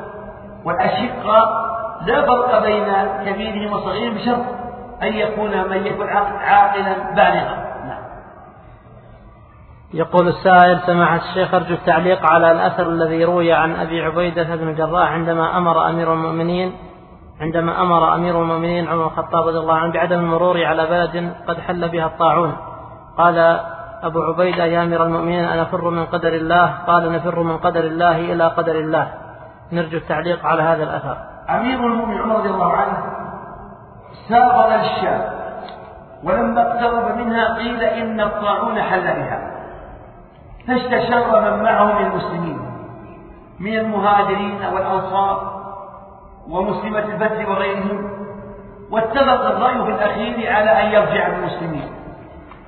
[0.66, 1.48] والأشقة
[2.06, 2.88] لا فرق بين
[3.26, 4.46] كبيرهم وصغيرهم بشرط
[5.04, 6.10] أن يكون من يكون
[6.40, 7.61] عاقلا بالغا
[9.94, 15.12] يقول السائل سماحة الشيخ أرجو التعليق على الأثر الذي روي عن أبي عبيدة بن الجراح
[15.12, 16.74] عندما أمر أمير المؤمنين
[17.42, 21.90] عندما أمر أمير المؤمنين عمر الخطاب رضي الله عنه بعدم المرور على بلد قد حل
[21.90, 22.54] بها الطاعون
[23.18, 23.60] قال
[24.04, 28.16] أبو عبيدة يا أمير المؤمنين أنا فر من قدر الله قال نفر من قدر الله
[28.16, 29.08] إلى قدر الله
[29.72, 31.18] نرجو التعليق على هذا الأثر
[31.50, 33.04] أمير المؤمنين عمر رضي الله عنه
[34.30, 35.22] ساق الشام
[36.24, 39.51] ولما اقترب منها قيل إن الطاعون حل بها
[40.80, 42.60] فاستشار من معه من المسلمين
[43.60, 45.62] من المهاجرين والأنصار
[46.50, 48.12] ومسلمة البدر وغيرهم
[48.92, 51.90] واتفق الرأي في الأخير على أن يرجع المسلمين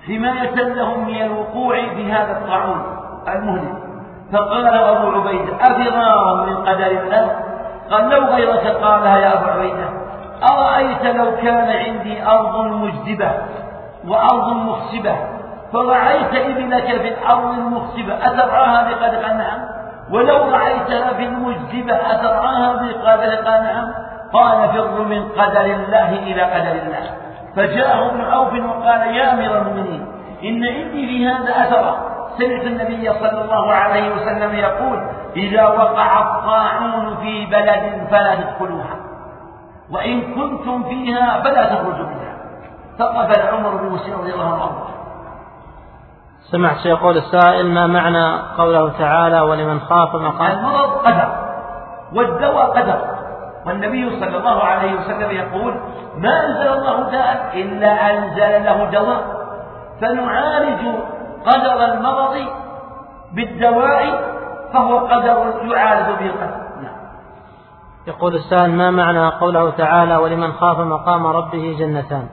[0.08, 2.84] حماية لهم من الوقوع بهذا الطاعون
[3.28, 3.84] المهلك
[4.34, 7.36] فقال أبو عبيدة أفرار من قدر الله
[7.92, 9.90] قال لو غيرك قالها يا أبو عبيدة
[10.50, 13.32] أرأيت لو كان عندي أرض مجدبة
[14.08, 15.33] وأرض مخصبة
[15.74, 19.60] فرعيت إبلك في الأرض المخصبة أترعاها بقدر نعم
[20.12, 23.94] ولو رعيتها في المجذبة أترعاها بقدر نعم
[24.34, 27.10] قال فر من قدر الله إلى قدر الله
[27.56, 30.08] فجاءه ابن عوف وقال يا أمير المؤمنين
[30.44, 37.18] إن عندي في هذا أثرا سمعت النبي صلى الله عليه وسلم يقول إذا وقع الطاعون
[37.22, 38.96] في بلد فلا تدخلوها
[39.94, 42.34] وإن كنتم فيها فلا تخرجوا منها
[43.00, 44.72] فقبل العمر بن مسلم رضي الله عنه
[46.52, 51.36] سمعت سيقول السائل ما معنى قوله تعالى ولمن خاف مقام المرض قدر
[52.16, 53.02] والدواء قدر
[53.66, 55.74] والنبي صلى الله عليه وسلم يقول
[56.18, 59.24] ما أنزل الله داء إلا أنزل له دواء
[60.02, 60.88] فنعالج
[61.46, 62.36] قدر المرض
[63.34, 64.34] بالدواء
[64.74, 66.96] فهو قدر يعالج به القدر نعم.
[68.08, 72.30] يقول السائل ما معنى قوله تعالى ولمن خاف مقام ربه جنتان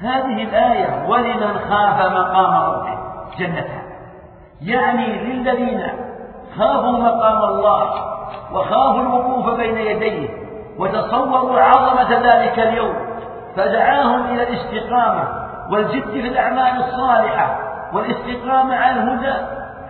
[0.00, 3.01] هذه الآية ولمن خاف مقام ربه
[3.38, 3.82] جنتها
[4.62, 5.82] يعني للذين
[6.58, 7.90] خافوا مقام الله
[8.52, 10.28] وخافوا الوقوف بين يديه
[10.78, 12.94] وتصوروا عظمة ذلك اليوم
[13.56, 15.24] فدعاهم إلى الاستقامة
[15.72, 17.58] والجد في الأعمال الصالحة
[17.94, 19.34] والاستقامة على الهدى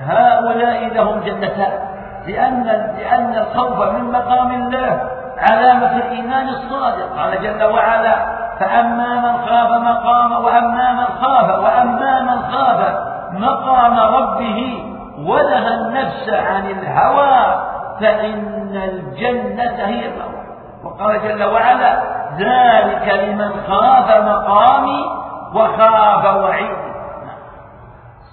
[0.01, 1.93] هؤلاء لهم جنتان
[2.27, 2.63] لأن
[2.99, 5.01] لأن الخوف من مقام الله
[5.39, 8.15] علامة الإيمان الصادق قال جل وعلا
[8.61, 14.83] فأما من خاف مقام وأما من خاف وأما من خاف مقام ربه
[15.19, 17.65] ونهى النفس عن الهوى
[18.01, 20.43] فإن الجنة هي الهوى
[20.85, 22.03] وقال جل وعلا
[22.39, 25.01] ذلك لمن خاف مقامي
[25.55, 26.93] وخاف وعيدي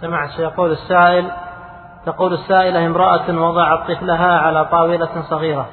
[0.01, 1.31] سمع يقول السائل
[2.05, 5.65] تقول السائلة امرأة وضعت طفلها على طاولة صغيرة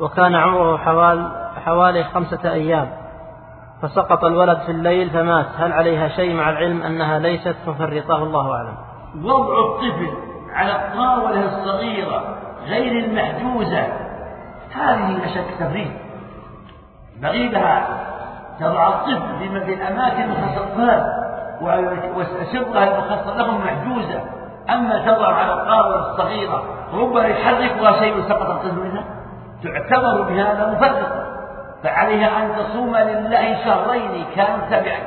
[0.00, 1.28] وكان عمره حوال
[1.66, 2.99] حوالي خمسة أيام
[3.82, 8.76] فسقط الولد في الليل فمات هل عليها شيء مع العلم أنها ليست مفرطة الله أعلم
[9.24, 10.10] وضع الطفل
[10.54, 12.24] على الطاولة الصغيرة
[12.66, 13.82] غير المحجوزة
[14.76, 15.92] هذه لا شك تفريط
[17.22, 17.86] بغيبها
[18.60, 21.04] تضع الطفل في الأماكن المخصصات
[22.16, 24.20] وشقها المخصصة لهم محجوزة
[24.70, 26.62] أما تضع على الطاولة الصغيرة
[26.94, 29.04] ربما يحركها شيء سقط الطفل منها
[29.64, 31.19] تعتبر بهذا مفرطة
[31.82, 35.00] فعليها أن تصوم لله شهرين كان سبعا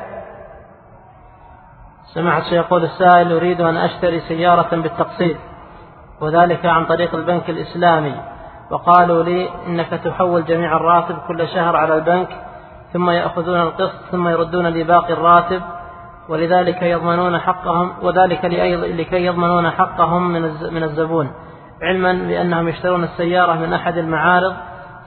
[2.14, 5.38] سمعت يقول السائل أريد أن أشتري سيارة بالتقسيط
[6.22, 8.16] وذلك عن طريق البنك الإسلامي
[8.72, 12.30] وقالوا لي إنك تحول جميع الراتب كل شهر على البنك
[12.94, 15.62] ثم يأخذون القسط ثم يردون لي باقي الراتب
[16.30, 18.46] ولذلك يضمنون حقهم وذلك
[19.00, 20.30] لكي يضمنون حقهم
[20.74, 21.32] من الزبون
[21.82, 24.54] علما بأنهم يشترون السيارة من أحد المعارض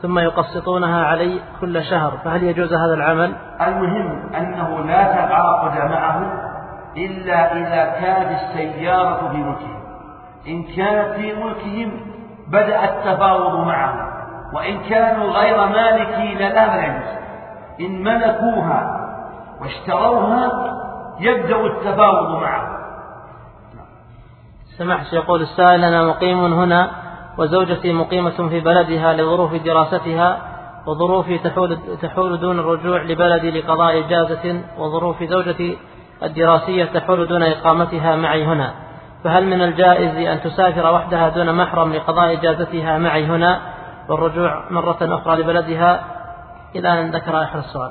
[0.06, 6.22] ثم يقسطونها علي كل شهر فهل يجوز هذا العمل؟ المهم أنه لا تعاقد معه
[6.96, 9.82] إلا إذا كانت السيارة في ملكهم
[10.46, 12.00] إن كانت في ملكهم
[12.48, 14.16] بدأ التفاوض معهم
[14.54, 17.02] وإن كانوا غير مالكي للأمر
[17.80, 18.88] إن ملكوها
[19.60, 20.50] واشتروها
[21.20, 22.76] يبدأ التفاوض معهم
[24.78, 26.90] سمحت يقول السائل أنا مقيم هنا
[27.38, 30.38] وزوجتي مقيمة في بلدها لظروف دراستها
[30.86, 35.78] وظروفي تحول, تحول دون الرجوع لبلدي لقضاء إجازة وظروف زوجتي
[36.22, 38.74] الدراسية تحول دون إقامتها معي هنا
[39.24, 43.60] فهل من الجائز أن تسافر وحدها دون محرم لقضاء إجازتها معي هنا
[44.08, 46.04] والرجوع مرة أخرى لبلدها
[46.76, 47.90] إلى أن ذكر آخر السؤال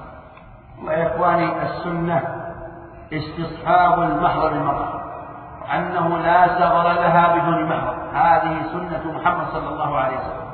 [0.88, 2.22] وإخواني السنة
[3.14, 5.05] استصحاب المحرم المرأة
[5.72, 10.46] أنه لا ثغر لها بدون مهر هذه سنة محمد صلى الله عليه وسلم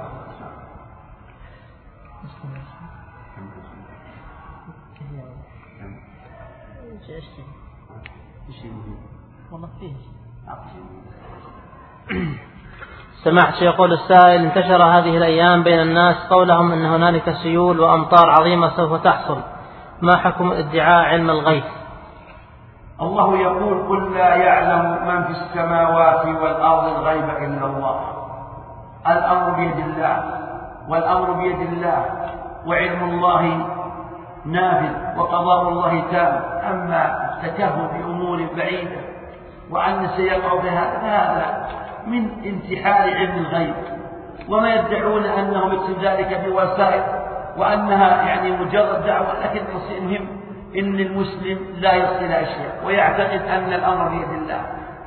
[13.24, 19.02] سمعت يقول السائل انتشر هذه الأيام بين الناس قولهم أن هنالك سيول وأمطار عظيمة سوف
[19.04, 19.42] تحصل
[20.02, 21.81] ما حكم ادعاء علم الغيث
[23.02, 28.00] الله يقول قل لا يعلم من في السماوات والأرض الغيب إلا الله
[29.08, 30.24] الأمر بيد الله
[30.90, 32.06] والأمر بيد الله
[32.68, 33.66] وعلم الله
[34.46, 36.42] نافذ وقضاء الله تام
[36.74, 39.02] أما التكهن بأمور بعيدة
[39.72, 41.68] وأن سيقع بها هذا
[42.08, 43.76] من انتحار علم الغيب
[44.50, 45.72] وما يدعون أنهم
[46.02, 47.04] ذلك بوسائل
[47.58, 49.62] وأنها يعني مجرد دعوة لكن
[49.98, 50.41] المهم
[50.76, 54.62] إن المسلم لا يصل شيء ويعتقد أن الأمر بيد الله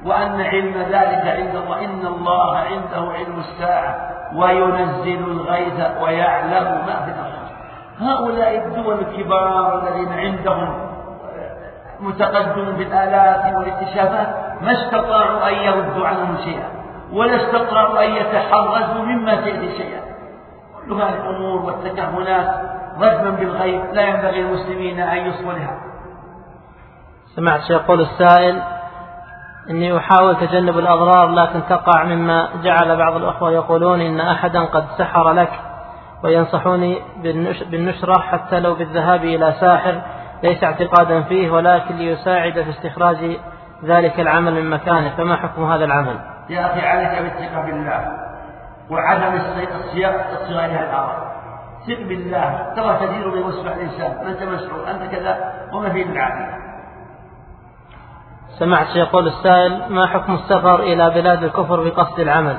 [0.06, 7.10] وأن علم ذلك عند الله إن الله عنده علم الساعة وينزل الغيث ويعلم ما في
[7.10, 7.44] الأرض
[8.00, 10.74] هؤلاء الدول الكبار الذين عندهم
[12.00, 14.28] متقدم بالآلات والاكتشافات
[14.62, 16.68] ما استطاعوا أن يردوا عنهم شيئا
[17.12, 20.00] ولا استطاعوا أن يتحرزوا مما فيه شيئا
[20.88, 25.80] كل هذه الأمور والتكهنات ظنا بالغيب لا ينبغي للمسلمين أن يصونها
[27.36, 28.62] سمعت يقول السائل
[29.70, 35.32] إني أحاول تجنب الأضرار لكن تقع مما جعل بعض الأخوة يقولون إن أحدا قد سحر
[35.32, 35.50] لك
[36.24, 37.02] وينصحوني
[37.70, 40.00] بالنشرة حتى لو بالذهاب إلى ساحر
[40.42, 43.36] ليس اعتقادا فيه ولكن ليساعد في استخراج
[43.84, 46.18] ذلك العمل من مكانه فما حكم هذا العمل
[46.50, 48.04] يا أخي عليك بالثقة بالله
[48.90, 49.40] وعدم
[49.90, 51.33] الصيانة الأمر
[51.86, 55.38] ثق بالله ترى كثير بوسع الانسان ما انت مسعود انت كذا
[55.72, 56.64] وما في من عافيه
[58.58, 62.58] سمعت يقول السائل ما حكم السفر إلى بلاد الكفر بقصد العمل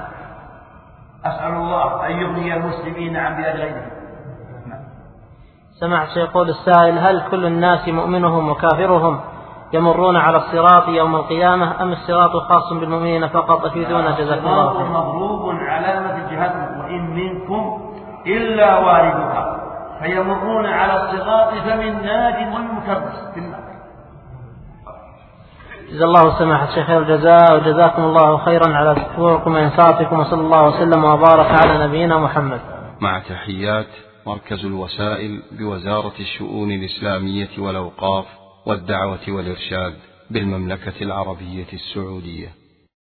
[1.26, 3.89] أسأل الله أن يغني المسلمين عن بلاد غيرهم
[5.80, 9.19] سمعت يقول السائل هل كل الناس مؤمنهم وكافرهم
[9.73, 15.56] يمرون على الصراط يوم القيامة أم الصراط خاص بالمؤمنين فقط أفيدونا جزاكم الله خيرا مضروب
[15.56, 16.15] علامة
[18.56, 19.61] إلا واردها
[20.02, 23.65] فيمرون على الصراط فمن ناج ويكبس في النار
[25.91, 31.03] جزا الله سماحة الشيخ خير الجزاء وجزاكم الله خيرا على تطوعكم وإنصاتكم وصلى الله وسلم
[31.03, 32.60] وبارك على نبينا محمد
[33.02, 33.88] مع تحيات
[34.27, 38.26] مركز الوسائل بوزارة الشؤون الإسلامية والأوقاف
[38.68, 39.94] والدعوة والإرشاد
[40.32, 42.65] بالمملكة العربية السعودية